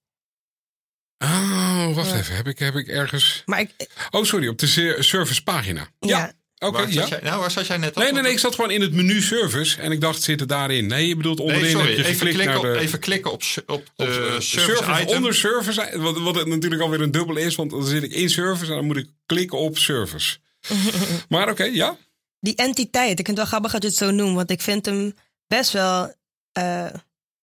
[1.19, 2.17] Oh, wacht ja.
[2.17, 2.37] even.
[2.37, 3.43] Heb ik, heb ik ergens...
[3.47, 3.91] Maar ik...
[4.11, 4.49] Oh, sorry.
[4.49, 5.89] Op de service pagina.
[5.99, 6.19] Ja.
[6.19, 6.33] ja.
[6.63, 7.07] Oké, okay, ja.
[7.07, 8.33] Jij, nou, waar zat jij net Nee, nee, nee.
[8.33, 10.87] Ik zat gewoon in het menu service en ik dacht, zit het daarin?
[10.87, 11.63] Nee, je bedoelt onderin.
[11.63, 11.89] Nee, sorry.
[11.89, 14.61] Heb je even, klikken naar op, de, even klikken op, op de op, uh, service,
[14.61, 15.17] service item.
[15.17, 15.99] onder service.
[15.99, 18.77] Wat, wat het natuurlijk alweer een dubbel is, want dan zit ik in service en
[18.77, 20.39] dan moet ik klikken op service.
[21.29, 21.97] maar oké, okay, ja.
[22.41, 24.87] Die entiteit, ik vind het wel grappig dat je het zo noemt, want ik vind
[24.87, 25.15] hem
[25.47, 26.15] best wel
[26.59, 26.87] uh,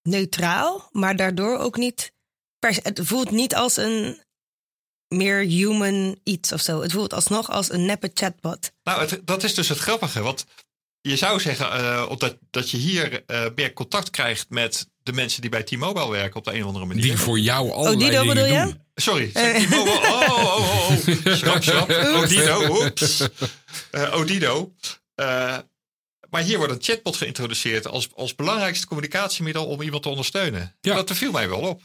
[0.03, 2.11] neutraal, maar daardoor ook niet.
[2.59, 4.21] Het voelt niet als een
[5.09, 6.81] meer human iets of zo.
[6.81, 8.71] Het voelt alsnog als een neppe chatbot.
[8.83, 10.21] Nou, het, dat is dus het grappige.
[10.21, 10.45] Want
[11.01, 15.41] je zou zeggen uh, dat, dat je hier uh, meer contact krijgt met de mensen
[15.41, 17.03] die bij T-Mobile werken op de een of andere manier.
[17.03, 18.67] Die voor jou allerlei oh, dingen bedoel doen.
[18.67, 18.75] je?
[18.95, 19.99] Sorry, T-Mobile.
[19.99, 21.35] Oh, oh, oh, oh.
[21.35, 21.89] Schrap, schrap.
[21.89, 23.27] Odido, oeps.
[23.91, 24.73] Uh, Odido.
[26.29, 30.75] maar hier wordt een chatbot geïntroduceerd als, als belangrijkste communicatiemiddel om iemand te ondersteunen.
[30.81, 30.95] Ja.
[30.95, 31.81] Dat viel mij wel op.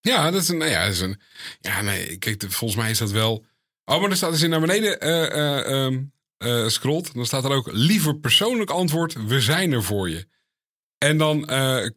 [0.00, 0.56] Ja, dat is een.
[0.56, 1.20] Nou ja, dat is een.
[1.60, 3.46] Ja, nee, kijk, volgens mij is dat wel.
[3.84, 7.44] Oh, maar er staat als je naar beneden uh, uh, um, uh, scrolt, dan staat
[7.44, 10.26] er ook liever persoonlijk antwoord: we zijn er voor je.
[10.98, 11.46] En dan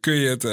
[0.00, 0.44] kun je het.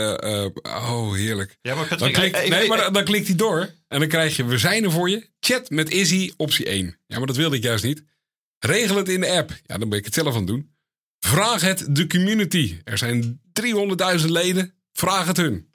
[0.62, 1.58] oh, heerlijk.
[1.62, 3.60] Ja, maar dan klikt, nee, maar dan, dan klikt hij door.
[3.88, 5.30] En dan krijg je: we zijn er voor je.
[5.40, 6.98] Chat met Izzy, optie 1.
[7.08, 8.04] Ja, maar dat wilde ik juist niet.
[8.60, 9.60] Regel het in de app.
[9.66, 10.76] Ja, dan ben ik het zelf aan het doen.
[11.20, 12.80] Vraag het de community.
[12.84, 13.42] Er zijn
[14.20, 14.74] 300.000 leden.
[14.92, 15.74] Vraag het hun.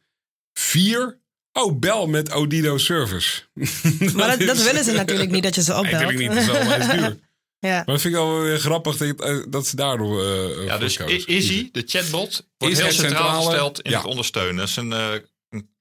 [0.52, 1.22] Vier.
[1.56, 3.42] Oh, bel met Odido Service.
[4.16, 6.02] Maar dat, dat willen ze natuurlijk niet, dat je ze Nee, opbelt.
[6.02, 7.18] natuurlijk niet, dat is wel duur.
[7.58, 7.76] ja.
[7.76, 11.06] Maar dat vind ik wel weer grappig dat, eh, dat ze daardoor eh Ja, voor
[11.06, 13.96] dus Izzy, de chatbot, wordt Is heel centraal gesteld in ja.
[13.96, 14.56] het ondersteunen.
[14.56, 15.12] Dat is een, eh,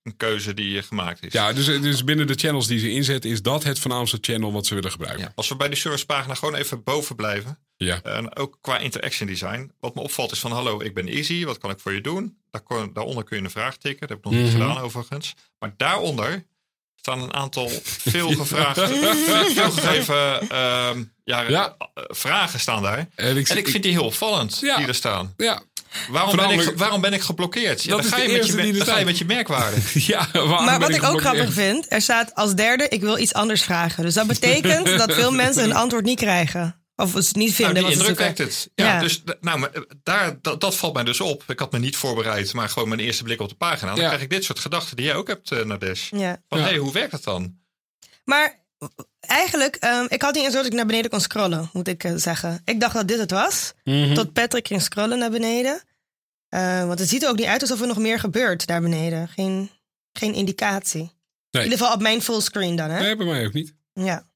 [0.04, 1.34] een, keuze die gemaakt is.
[1.34, 4.66] Ja, dus, dus binnen de channels die ze inzetten, is dat het voornaamste channel wat
[4.66, 5.24] ze willen gebruiken.
[5.26, 7.60] Ja, Als we bij de servicepagina gewoon even boven blijven.
[7.78, 8.02] Ja.
[8.02, 9.72] En ook qua interaction design.
[9.80, 11.46] Wat me opvalt is van hallo, ik ben Easy.
[11.46, 12.38] Wat kan ik voor je doen?
[12.52, 14.00] Daar kon- daaronder kun je een vraag tikken.
[14.00, 14.62] Dat heb ik nog niet Mhm.
[14.62, 15.34] gedaan overigens.
[15.60, 16.46] Maar daaronder
[16.96, 17.70] staan een aantal
[18.14, 18.88] veel gevraagde,
[19.54, 21.76] veel gegeven ehm, ja, Ja.
[21.78, 22.98] eh, vragen staan daar.
[23.16, 24.78] En ik, En ik vind die heel opvallend, Ja.
[24.78, 25.34] die er staan.
[25.38, 25.62] Ja,
[26.10, 27.84] Waarom ben, ik, waarom ben ik geblokkeerd?
[27.84, 29.78] Ja, Dat dan, is ga je met je, dan ga je met je merkwaarde.
[29.94, 33.18] ja waarom Maar ben wat ik ook grappig vind, er staat als derde, ik wil
[33.18, 34.04] iets anders vragen.
[34.04, 36.78] Dus dat betekent dat veel mensen een antwoord niet krijgen.
[36.96, 37.74] Of het niet vinden.
[37.76, 38.70] Nou, die indruk wekt het.
[38.76, 39.00] Ja, Ja.
[39.00, 41.44] Dus nou, maar, eh, daar, dat, dat valt mij dus op.
[41.48, 43.92] Ik had me niet voorbereid, maar gewoon mijn eerste blik op de pagina.
[43.92, 44.08] Dan Ja.
[44.08, 46.10] krijg ik dit soort gedachten die jij ook hebt, uh, Nadesh.
[46.12, 46.42] Ja.
[46.50, 46.66] Van, Ja.
[46.66, 47.56] hé, hoe werkt dat dan?
[48.26, 48.63] Maar
[49.20, 52.12] eigenlijk, ehm, ik had niet eens dat ik naar beneden kon scrollen, moet ik eh,
[52.16, 52.62] zeggen.
[52.66, 53.74] Ik dacht dat dit het was.
[53.84, 54.14] Mhm.
[54.14, 55.82] Tot Patrick ging scrollen naar beneden.
[56.50, 59.28] Eh, want het ziet er ook niet uit alsof er nog meer gebeurt daar beneden.
[59.28, 59.70] Geen,
[60.12, 61.12] geen indicatie.
[61.50, 63.00] In ieder geval op mijn fullscreen dan, hè?
[63.00, 63.74] Nee, bij mij ook niet.
[63.94, 64.32] Ja.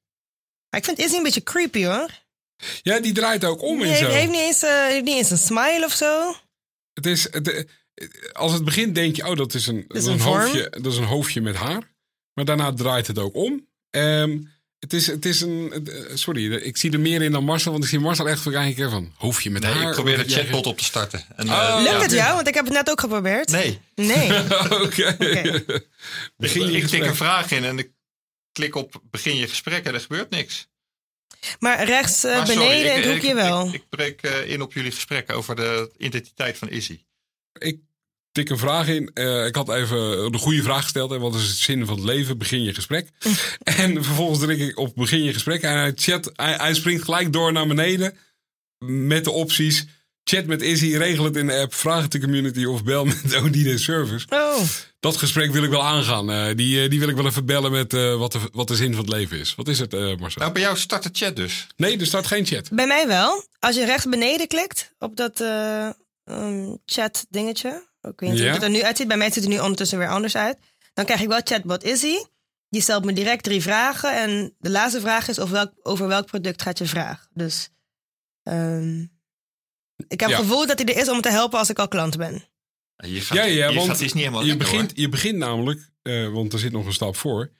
[0.70, 2.10] Maar ik vind Izzy een beetje creepy, hoor.
[2.82, 4.08] Ja, die draait ook om en zo.
[4.08, 6.34] heeft niet, eens, eh, heeft niet eens een smile of zo.
[6.92, 7.66] Het is, het,
[8.32, 10.92] als het begint denk je, oh, dat is een, dat is een, een hoofdje, dat
[10.92, 11.94] is een hoofdje met haar.
[12.32, 13.67] Maar daarna draait het ook om.
[13.90, 14.38] Ehm,
[14.78, 17.84] het, is, het is een, eh, sorry, ik zie er meer in dan Marcel, want
[17.84, 19.88] ik zie Marcel echt kijken van hoofdje met Nee, haar.
[19.88, 21.24] ik probeer de chatbot op te starten.
[21.36, 21.68] En, Oh.
[21.68, 22.00] eh, Lukt ja.
[22.02, 22.34] het jou?
[22.34, 23.50] Want ik heb het net ook geprobeerd.
[23.50, 24.28] Nee, Nee.
[24.84, 25.16] Oké.
[26.36, 27.90] Begin je ik tik een vraag in en ik
[28.52, 30.68] klik op begin je gesprek en er gebeurt niks.
[31.58, 33.66] Maar rechts eh, Maar sorry, beneden in ik- het ik- hoekje ik- wel.
[33.68, 37.00] Ik, ik breek in op jullie gesprek over de identiteit van Izzy.
[37.58, 37.78] Ik
[38.38, 39.10] tik een vraag in.
[39.14, 41.10] Eh, ik had even de goede vraag gesteld.
[41.10, 42.38] Hè, wat is het zin van het leven?
[42.38, 43.08] Begin je gesprek.
[43.82, 45.62] en vervolgens druk ik op begin je gesprek.
[45.62, 48.16] En hij, chat, hij, hij springt gelijk door naar beneden.
[48.84, 49.86] Met de opties.
[50.24, 53.36] Chat met Izzy, regel het in de app, vraag het de community of bel met
[53.36, 54.26] Odine Service.
[54.28, 54.60] Oh,
[55.00, 56.30] Dat gesprek wil ik wel aangaan.
[56.30, 58.76] Eh, die, eh, die wil ik wel even bellen met eh, wat, de, wat de
[58.76, 59.54] zin van het leven is.
[59.54, 60.40] Wat is het, eh, Marcel?
[60.40, 61.66] Nou, bij jou start de chat dus.
[61.76, 62.68] Nee, er staat geen chat.
[62.70, 63.44] bij mij wel.
[63.58, 65.88] Als je rechts beneden klikt op dat eh,
[66.24, 67.86] ehm, chat dingetje.
[68.12, 68.44] Ik weet niet Ja.
[68.44, 69.08] hoe het er nu uitziet.
[69.08, 70.58] Bij mij ziet het er nu ondertussen weer anders uit.
[70.94, 72.14] Dan krijg ik wel chatbot Izzy.
[72.70, 74.16] Die stelt me direct drie vragen.
[74.22, 77.26] En de laatste vraag is over welk, over welk product gaat je vraag.
[77.32, 77.68] Dus
[78.42, 79.00] ehm,
[80.08, 80.36] ik heb Ja.
[80.36, 82.44] het gevoel dat hij er is om me te helpen als ik al klant ben.
[82.96, 85.00] Je gaat, Ja, ja, je want gaat iets niet helemaal je lekker, begint, hoor.
[85.00, 87.50] je begint namelijk, eh, want er zit nog een stap voor.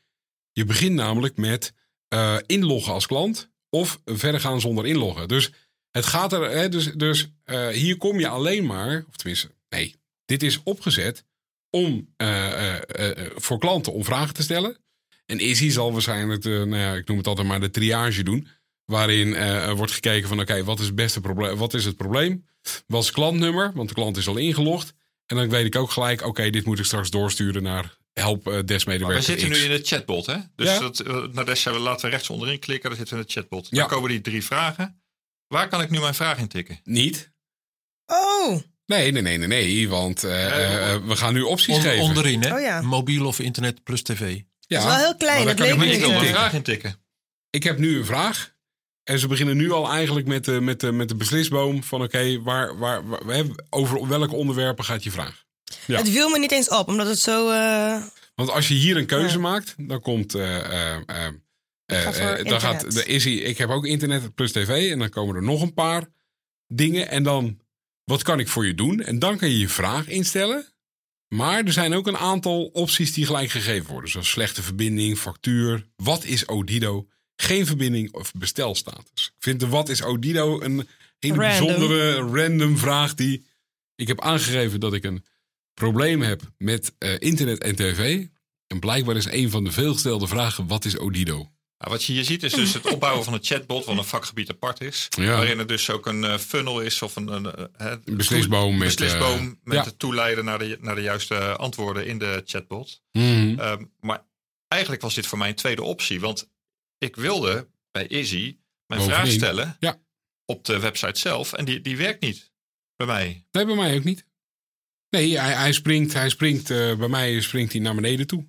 [0.53, 1.73] Je begint namelijk met
[2.09, 5.29] eh, inloggen als klant of verder gaan zonder inloggen.
[5.29, 5.53] Dus
[5.91, 9.95] het gaat er, hè, dus, dus eh, hier kom je alleen maar, of tenminste, nee,
[10.29, 11.25] dit is opgezet
[11.71, 14.77] om eh, eh, eh, voor klanten om vragen te stellen.
[15.27, 18.49] En Izzy zal waarschijnlijk, de, nou ja, ik noem het altijd maar de triage doen.
[18.85, 19.37] Waarin
[19.77, 21.57] wordt gekeken van oké, wat is het beste probleem?
[21.57, 22.47] Wat is het probleem?
[22.87, 23.73] Wat is het klantnummer?
[23.75, 24.95] Want de klant is al ingelogd.
[25.27, 28.53] En dan weet ik ook gelijk, oké, dit moet ik straks doorsturen naar help uh,
[28.53, 29.59] Maar we zitten X.
[29.59, 30.37] nu in de chatbot, hè?
[30.57, 30.79] Dus Ja.
[30.79, 32.89] dat, uh, Nadesh zei, laten we rechts onderin klikken.
[32.89, 33.71] Dan zitten we in de chatbot.
[33.71, 33.87] Dan Ja.
[33.87, 35.03] komen die drie vragen.
[35.47, 36.81] Waar kan ik nu mijn vraag in tikken?
[36.85, 37.33] Niet?
[38.07, 39.89] Oh, Nee, nee, nee, nee, nee.
[39.89, 42.01] Want eh, eh, eh, we gaan nu opties On- geven.
[42.05, 42.55] onderin, hè?
[42.55, 42.81] Oh ja.
[42.83, 44.21] Mobiel of internet plus tv.
[44.61, 45.45] Ja, dat is wel heel klein.
[45.45, 46.23] maar Dat leek kan ik Ik niet.
[46.23, 46.97] eh, vraag intikken.
[47.51, 48.57] Ik heb nu een vraag.
[49.05, 52.43] En ze beginnen nu al eigenlijk met de, met de, met de beslisboom van oké,
[52.43, 55.45] waar, waar, waar, over welke onderwerpen gaat je vraag?
[55.87, 55.99] Ja.
[55.99, 57.51] Het viel me niet eens op, omdat het zo...
[57.51, 58.03] eh,
[58.35, 59.41] Want als je hier een keuze Ja.
[59.41, 60.35] maakt, dan komt.
[60.35, 61.27] eh, eh, eh,
[61.87, 64.91] eh, ga eh, dan gaat de Izzy, ik heb ook internet plus tv.
[64.93, 66.09] En dan komen er nog een paar
[66.67, 67.09] dingen.
[67.11, 67.59] En dan,
[68.09, 69.01] wat kan ik voor je doen?
[69.01, 70.67] En dan kan je je vraag instellen.
[71.29, 74.11] Maar er zijn ook een aantal opties die gelijk gegeven worden.
[74.11, 75.87] Zoals slechte verbinding, factuur.
[75.97, 77.07] Wat is Odido?
[77.37, 79.33] Geen verbinding of bestelstatus.
[79.37, 83.47] Ik vind de wat is Odido een hele bijzondere random vraag die...
[83.95, 85.25] Ik heb aangegeven dat ik een
[85.75, 88.27] probleem heb met eh, internet en tv.
[88.67, 91.51] En blijkbaar is een van de veelgestelde vragen: wat is Odido?
[91.79, 94.51] Nou, wat je hier ziet is dus het opbouwen van een chatbot, wat een vakgebied
[94.51, 95.07] apart is.
[95.09, 95.37] Ja.
[95.37, 98.79] Waarin er dus ook een eh, funnel is of een, een, eh, Een beslisboom een
[98.79, 99.85] met, beslisboom eh, met ja.
[99.85, 103.03] het toeleiden naar de, naar de juiste antwoorden in de chatbot.
[103.13, 103.59] Mhm.
[103.59, 104.27] Ehm, maar
[104.69, 106.21] eigenlijk was dit voor mij een tweede optie.
[106.21, 106.51] Want
[106.99, 110.01] ik wilde bij Izzy mijn vraag stellen Ja.
[110.45, 111.53] op de website zelf.
[111.53, 112.53] En die, die werkt niet
[112.97, 113.47] bij mij.
[113.51, 114.27] Nee, bij mij ook niet.
[115.11, 118.49] Nee, hij, hij springt, hij springt bij mij springt hij naar beneden toe.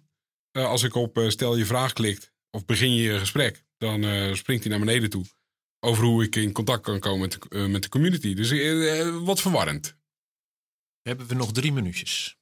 [0.51, 4.71] Als ik op stel je vraag klikt of begin je gesprek, dan eh, springt hij
[4.71, 5.25] naar beneden toe.
[5.79, 8.33] Over hoe ik in contact kan komen met de, eh, met de community.
[8.33, 9.97] Dus eh, wat verwarrend.
[11.01, 12.37] Hebben we nog drie minuutjes.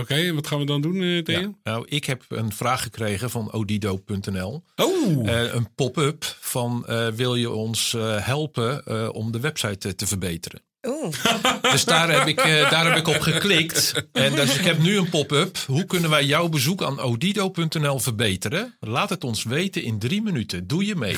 [0.00, 1.40] Oké, en wat gaan we dan doen, Theo?
[1.40, 1.52] Ja.
[1.62, 4.64] Nou, ik heb een vraag gekregen van odido.nl.
[4.76, 5.26] Oh!
[5.26, 10.65] Een pop-up van wil je ons helpen om de website te verbeteren.
[10.86, 11.14] Oeh.
[11.72, 13.92] Dus daar heb, ik, eh, daar heb ik op geklikt.
[14.12, 15.58] En dus ik heb nu een pop-up.
[15.66, 18.76] Hoe kunnen wij jouw bezoek aan odido.nl verbeteren?
[18.80, 20.66] Laat het ons weten in drie minuten.
[20.66, 21.16] Doe je mee?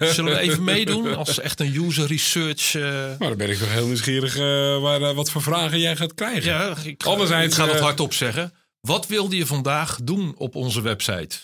[0.14, 2.74] Zullen we even meedoen als echt een user research?
[2.74, 4.42] eh, Nou, dan ben ik toch heel nieuwsgierig eh,
[4.80, 6.50] waar, wat voor vragen jij gaat krijgen.
[6.52, 8.52] ja, ik ga, Anderzijds, ik ga het eh, hardop zeggen.
[8.80, 11.36] Wat wilde je vandaag doen op onze website?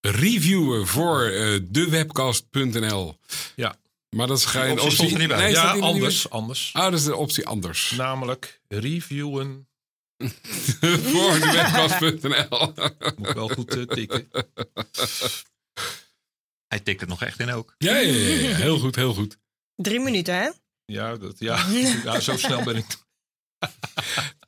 [0.00, 1.32] Reviewen voor
[1.68, 3.18] dewebcast.nl.
[3.56, 3.74] Ja,
[4.08, 5.38] Maar dat is geen optie stond er niet bij.
[5.38, 6.70] Nee, ja er niet anders, anders.
[6.72, 7.90] Ah, dat is de optie anders.
[7.96, 9.68] Namelijk reviewen.
[11.12, 12.72] voor dewebcast.nl.
[13.16, 14.28] Moet wel goed eh, tikken.
[16.68, 17.74] Hij tikt het nog echt in ook.
[17.78, 19.38] ja, ja, ja, ja, heel goed, heel goed.
[19.76, 20.50] Drie minuten, hè?
[20.84, 21.66] Ja, dat, ja.
[22.04, 22.86] ja, zo snel ben ik.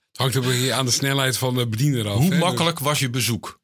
[0.08, 2.16] Het hangt ook weer aan de snelheid van de bediener af.
[2.16, 2.38] Hoe hè.
[2.38, 3.60] makkelijk was je bezoek?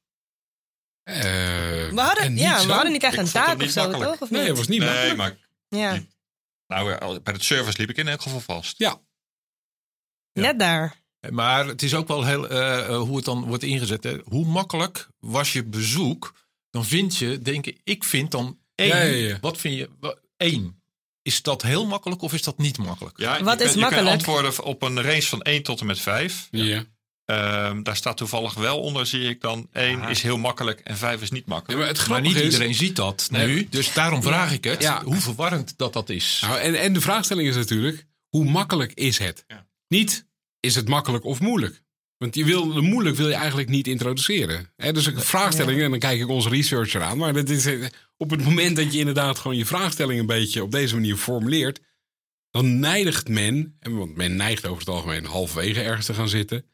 [1.04, 2.66] Dus, eh, We en hadden, niet ja, zo.
[2.66, 4.10] we hadden niet echt Ik een taak of niet zo, makkelijk.
[4.10, 4.20] toch?
[4.20, 5.16] Of Nee, het was niet makkelijk.
[5.16, 5.36] Maar
[5.74, 6.02] Ja,
[6.66, 8.78] nou, eh, bij het service liep ik in elk geval vast.
[8.78, 9.00] Ja,
[10.32, 11.02] net daar.
[11.30, 14.04] Maar het is ook wel heel eh, eh, hoe het dan wordt ingezet.
[14.04, 14.18] Hè.
[14.24, 16.34] Hoe makkelijk was je bezoek?
[16.70, 18.88] Dan vind je, denk ik, ik vind dan één.
[18.88, 19.38] Ja, ja, ja.
[19.40, 20.72] Wat vind je?
[21.22, 23.18] Is dat heel makkelijk of is dat niet makkelijk?
[23.18, 24.06] Ja, Wat je is Je makkelijk?
[24.08, 26.48] kunt antwoorden op een range van 1 tot en met 5.
[26.50, 26.84] ja.
[27.24, 29.68] Ehm, daar staat toevallig wel onder, zie ik dan.
[29.72, 30.10] 1 Ah.
[30.10, 31.78] is heel makkelijk en 5 is niet Ja, makkelijk.
[31.80, 32.52] maar het Maar grappige niet is...
[32.52, 33.46] iedereen ziet dat Nee.
[33.46, 33.66] nu.
[33.70, 34.82] Dus daarom vraag ik het.
[34.82, 35.02] Ja.
[35.04, 36.38] Hoe verwarrend dat dat is.
[36.46, 39.44] Nou, en, en de vraagstelling is natuurlijk, hoe makkelijk is het?
[39.46, 39.66] Ja.
[39.88, 40.26] Niet,
[40.60, 41.82] is het makkelijk of moeilijk?
[42.18, 44.72] Want je wil, de moeilijk wil je eigenlijk niet introduceren.
[44.76, 47.18] Hè, dus een vraagstelling, en dan kijk ik onze researcher aan.
[47.18, 50.62] Maar dat is, eh, op het moment dat je inderdaad gewoon je vraagstelling een beetje
[50.62, 51.80] op deze manier formuleert.
[52.50, 56.64] Dan neigt men, en want men neigt over het algemeen halverwege ergens te gaan zitten.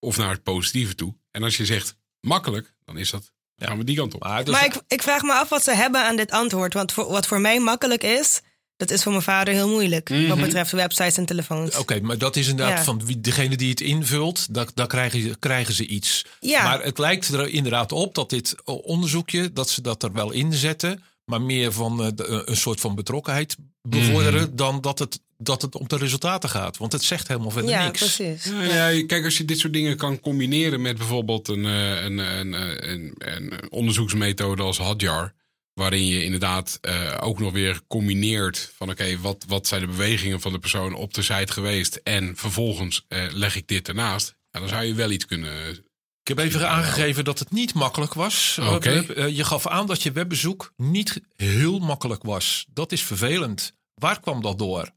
[0.00, 1.14] Of naar het positieve toe.
[1.30, 4.22] En als je zegt makkelijk, dan is dat, dan gaan we die kant op.
[4.22, 6.74] Maar, dus, Maar ik, ik vraag me af wat ze hebben aan dit antwoord.
[6.74, 8.40] Want voor, wat voor mij makkelijk is,
[8.76, 10.10] dat is voor mijn vader heel moeilijk.
[10.10, 10.28] Mhm.
[10.28, 11.76] Wat betreft websites en telefoons.
[11.76, 12.84] Oké, maar dat is inderdaad Ja.
[12.84, 16.24] van wie, degene die het invult, daar, daar krijgen, ze- krijgen ze iets.
[16.40, 16.62] Ja.
[16.64, 20.52] Maar het lijkt er inderdaad op dat dit onderzoekje, dat ze dat er wel in
[20.52, 24.56] zetten, maar meer van eh, de- eh, een soort van betrokkenheid bevorderen Mhm.
[24.56, 26.76] dan dat het, dat het om de resultaten gaat.
[26.76, 27.98] Want het zegt helemaal verder ja, niks.
[27.98, 28.44] precies.
[28.44, 32.18] Ja, ja, kijk, als je dit soort dingen kan combineren met bijvoorbeeld een, eh, een,
[32.18, 35.32] een, een, een, een onderzoeksmethode als Hadjar.
[35.74, 40.40] Waarin je inderdaad eh, ook nog weer combineert van oké, wat, wat zijn de bewegingen
[40.40, 42.00] van de persoon op de site geweest.
[42.02, 44.36] En vervolgens eh, leg ik dit ernaast.
[44.50, 45.84] Ja, dan zou je wel iets kunnen.
[46.28, 48.58] Ik heb even aangegeven dat het niet makkelijk was.
[48.60, 52.66] Eh, Je gaf aan dat je webbezoek niet heel makkelijk was.
[52.72, 53.72] Dat is vervelend.
[53.94, 54.90] Waar kwam dat door?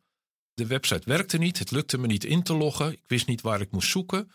[0.53, 1.59] De website werkte niet.
[1.59, 2.91] Het lukte me niet in te loggen.
[2.91, 4.31] Ik wist niet waar ik moest zoeken.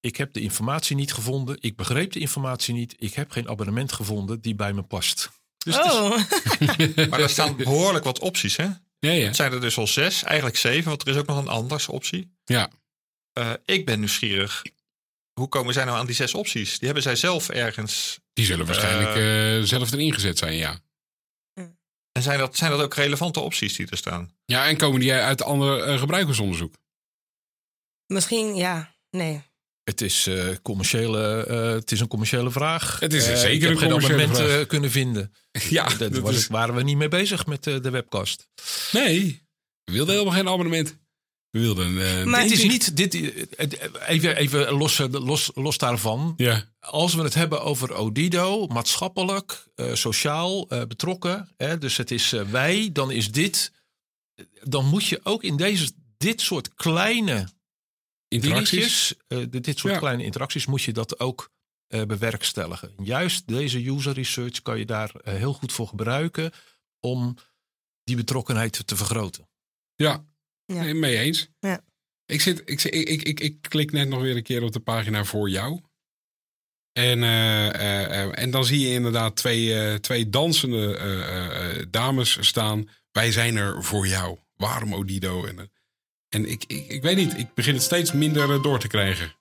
[0.00, 1.56] Ik heb de informatie niet gevonden.
[1.60, 2.94] Ik begreep de informatie niet.
[2.98, 5.30] Ik heb geen abonnement gevonden die bij me past.
[5.58, 8.64] Dus het is- Oh, Maar er staan behoorlijk wat opties, hè?
[8.98, 9.26] Ja, ja.
[9.26, 11.88] Het zijn er dus al zes, eigenlijk zeven, want er is ook nog een anders
[11.88, 12.32] optie.
[12.44, 12.70] ja.
[13.32, 14.62] Eh, ik ben nieuwsgierig.
[15.32, 16.70] Hoe komen zij nou aan die zes opties?
[16.70, 18.18] Die hebben zij zelf ergens.
[18.32, 20.80] Die zullen waarschijnlijk eh, zelf erin gezet zijn, ja.
[22.12, 24.34] En zijn dat, zijn dat ook relevante opties die er staan?
[24.44, 26.74] Ja, en komen die uit andere eh, gebruikersonderzoek?
[28.06, 29.42] misschien, ja, nee.
[29.84, 33.00] Het is, eh, commerciële, eh, het is een commerciële vraag.
[33.00, 34.60] Het is Eh, zeker ik heb een geen commerciële abonnement vraag.
[34.60, 35.32] eh, kunnen vinden.
[35.70, 38.48] Ja, Daar dat was is- ik- waren we niet mee bezig met eh, de webcast.
[38.92, 39.42] Nee,
[39.84, 40.96] we wilden helemaal geen abonnement.
[41.52, 42.18] We wilden.
[42.18, 43.14] eh, Maar het is niet dit.
[43.14, 46.34] Even, even los, eh, los, los daarvan.
[46.36, 51.48] Ja, Als we het hebben over Odido, maatschappelijk, eh, sociaal betrokken.
[51.56, 53.72] Hè, dus het is wij, dan is dit.
[54.62, 57.48] Dan moet je ook in deze, dit soort kleine
[58.28, 59.14] interacties.
[59.28, 59.98] dingetjes, dit soort Ja.
[59.98, 61.50] kleine interacties, moet je dat ook
[62.06, 62.92] bewerkstelligen.
[63.02, 66.52] Juist deze user research kan je daar heel goed voor gebruiken
[67.00, 67.36] om
[68.04, 69.48] die betrokkenheid te vergroten.
[69.94, 70.24] Ja,
[70.64, 70.82] Ja.
[70.82, 71.48] Nee, mee eens.
[71.58, 71.84] Ja.
[72.26, 74.80] Ik, zit, ik, ik, ik, ik, ik klik net nog weer een keer op de
[74.80, 75.80] pagina voor jou.
[76.92, 82.88] En, eh, eh, eh, en dan zie je inderdaad twee, twee dansende dames staan.
[83.12, 84.38] Wij zijn er voor jou.
[84.56, 85.44] Waarom Odido?
[85.46, 85.72] En,
[86.28, 89.34] en ik, ik, ik weet niet, ik begin het steeds minder door te krijgen.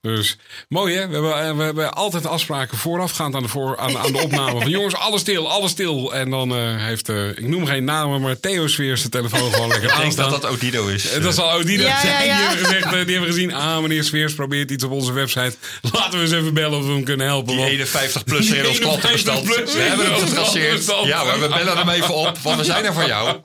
[0.00, 0.36] Dus
[0.68, 4.12] mooi hè, we hebben, eh, we hebben altijd afspraken voorafgaand aan de, voor, aan, aan
[4.12, 4.60] de opname.
[4.60, 6.14] Van jongens, alles stil, alles stil.
[6.14, 9.68] En dan eh, heeft, eh, ik noem geen namen, maar Theo Sfeer zijn telefoon gewoon
[9.68, 10.30] lekker Ik denk aanstaan.
[10.30, 11.10] dat dat Odido is.
[11.10, 12.12] Eh, Dat zal Odido Ja, zijn.
[12.12, 12.36] ja, ja.
[12.36, 15.54] Die, hebben gezegd, die hebben gezien, ah meneer Sfeers probeert iets op onze website.
[15.92, 17.56] Laten we eens even bellen of we hem kunnen helpen.
[17.56, 19.40] Die want- 51-plusser in ons klantenbestand.
[19.48, 20.84] 51-plusser We hebben hem getraceerd.
[21.04, 23.36] Ja, maar we bellen hem even op, want we zijn er voor jou.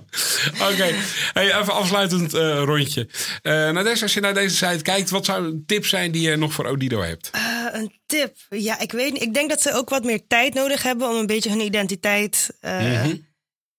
[0.70, 0.90] Oké,
[1.32, 3.08] hey, even afsluitend eh, rondje.
[3.42, 6.52] Eh deze, als je naar deze site kijkt, wat zou tip zijn die je nog
[6.52, 7.30] voor Odido hebt?
[7.36, 8.36] Uh, een tip?
[8.48, 9.22] Ja, ik weet niet.
[9.22, 12.56] Ik denk dat ze ook wat meer tijd nodig hebben om een beetje hun identiteit
[12.60, 13.06] uh,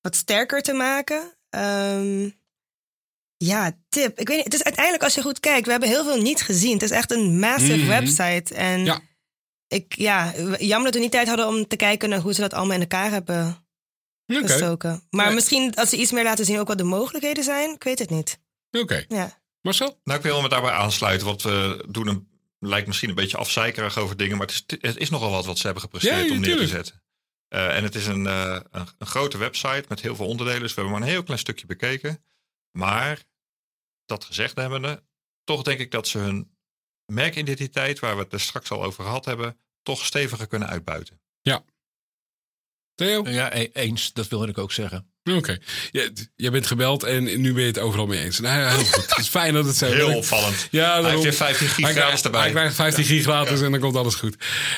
[0.02, 1.34] wat sterker te maken.
[1.50, 2.42] Um,
[3.38, 4.20] ja, tip.
[4.20, 4.46] Ik weet niet.
[4.46, 6.74] Het is uiteindelijk als je goed kijkt, we hebben heel veel niet gezien.
[6.74, 7.88] Het is echt een massive Mhm.
[7.88, 8.54] website.
[8.56, 9.00] En Ja.
[9.68, 12.54] ik, ja, jammer dat we niet tijd hadden om te kijken naar hoe ze dat
[12.54, 13.66] allemaal in elkaar hebben
[14.26, 15.08] gestoken.
[15.10, 15.36] Maar Nee.
[15.36, 17.70] misschien als ze iets meer laten zien ook wat de mogelijkheden zijn.
[17.74, 18.40] Ik weet het niet.
[18.72, 19.06] oké.
[19.08, 19.42] Ja.
[19.64, 20.00] Marcel?
[20.04, 22.28] Nou, ik wil me daarbij aansluiten, want we doen een,
[22.60, 25.58] lijkt misschien een beetje afzeikerig over dingen, maar het is, het is nogal wat wat
[25.58, 27.04] ze hebben gepresteerd Ja, ja, om neer te zetten.
[27.48, 30.74] Eh, en het is een, eh, een, een grote website met heel veel onderdelen, dus
[30.74, 32.24] we hebben maar een heel klein stukje bekeken.
[32.72, 33.24] Maar
[34.06, 35.04] dat gezegd hebbende,
[35.44, 36.58] toch denk ik dat ze hun
[37.06, 41.22] merkidentiteit, waar we het er straks al over gehad hebben, toch steviger kunnen uitbuiten.
[42.96, 43.30] Theo?
[43.30, 44.14] Ja, e- eens.
[44.14, 45.08] Dat wilde ik ook zeggen.
[45.32, 45.58] Oké.
[45.92, 48.40] Ja, d- jij bent gebeld en nu ben je het overal mee eens.
[48.40, 49.10] Nou, ja, heel goed.
[49.10, 50.68] Het is fijn dat het zo Heel opvallend.
[50.72, 51.24] Ja, Hij heeft daarom.
[51.24, 52.42] weer 15 gig gratis erbij.
[52.42, 54.36] hij krijgt 15 gig gratis en dan komt alles goed.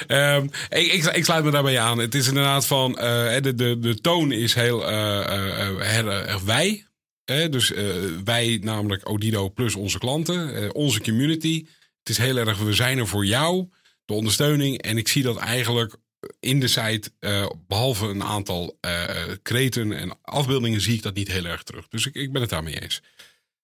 [0.08, 1.98] Ehm, ik, ik, ik sluit me daarbij aan.
[1.98, 6.46] Het is inderdaad van, eh, de, de, de toon is heel eh, eh, eh, her-
[6.46, 6.86] wij.
[7.26, 7.50] Hè?
[7.50, 7.86] Dus eh,
[8.24, 11.66] wij, namelijk Odido plus onze klanten, eh, onze community.
[12.00, 13.68] Het is heel erg, we zijn er voor jou,
[14.06, 14.82] de ondersteuning.
[14.82, 15.96] En ik zie dat eigenlijk
[16.40, 19.04] in de site, eh, behalve een aantal eh
[19.42, 21.88] kreten en afbeeldingen, zie ik dat niet heel erg terug.
[21.88, 23.02] Dus ik, ik ben het daarmee eens.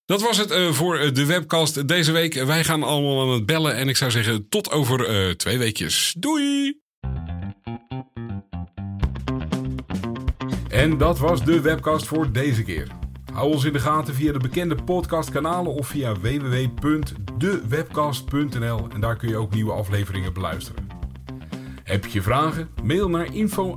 [0.06, 2.34] Dat was het eh, voor de webcast deze week.
[2.34, 3.76] Wij gaan allemaal aan het bellen.
[3.76, 6.16] En ik zou zeggen, tot over twee weekjes.
[6.18, 6.80] Doei!
[10.70, 12.88] En dat was de webcast voor deze keer.
[13.34, 18.88] Hou ons in de gaten via de bekende podcastkanalen of via www.dewebcast.nl.
[18.94, 20.91] En daar kun je ook nieuwe afleveringen beluisteren.
[21.84, 22.70] Heb je vragen?
[22.84, 23.76] Mail naar info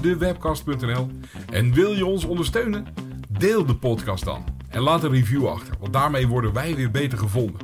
[0.00, 1.10] dewebcast.nl.
[1.50, 2.86] En wil je ons ondersteunen?
[3.28, 4.44] Deel de podcast dan.
[4.68, 7.60] En laat een review achter, want daarmee worden wij weer beter gevonden.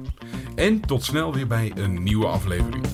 [0.55, 2.85] En tot snel weer bij een nieuwe aflevering.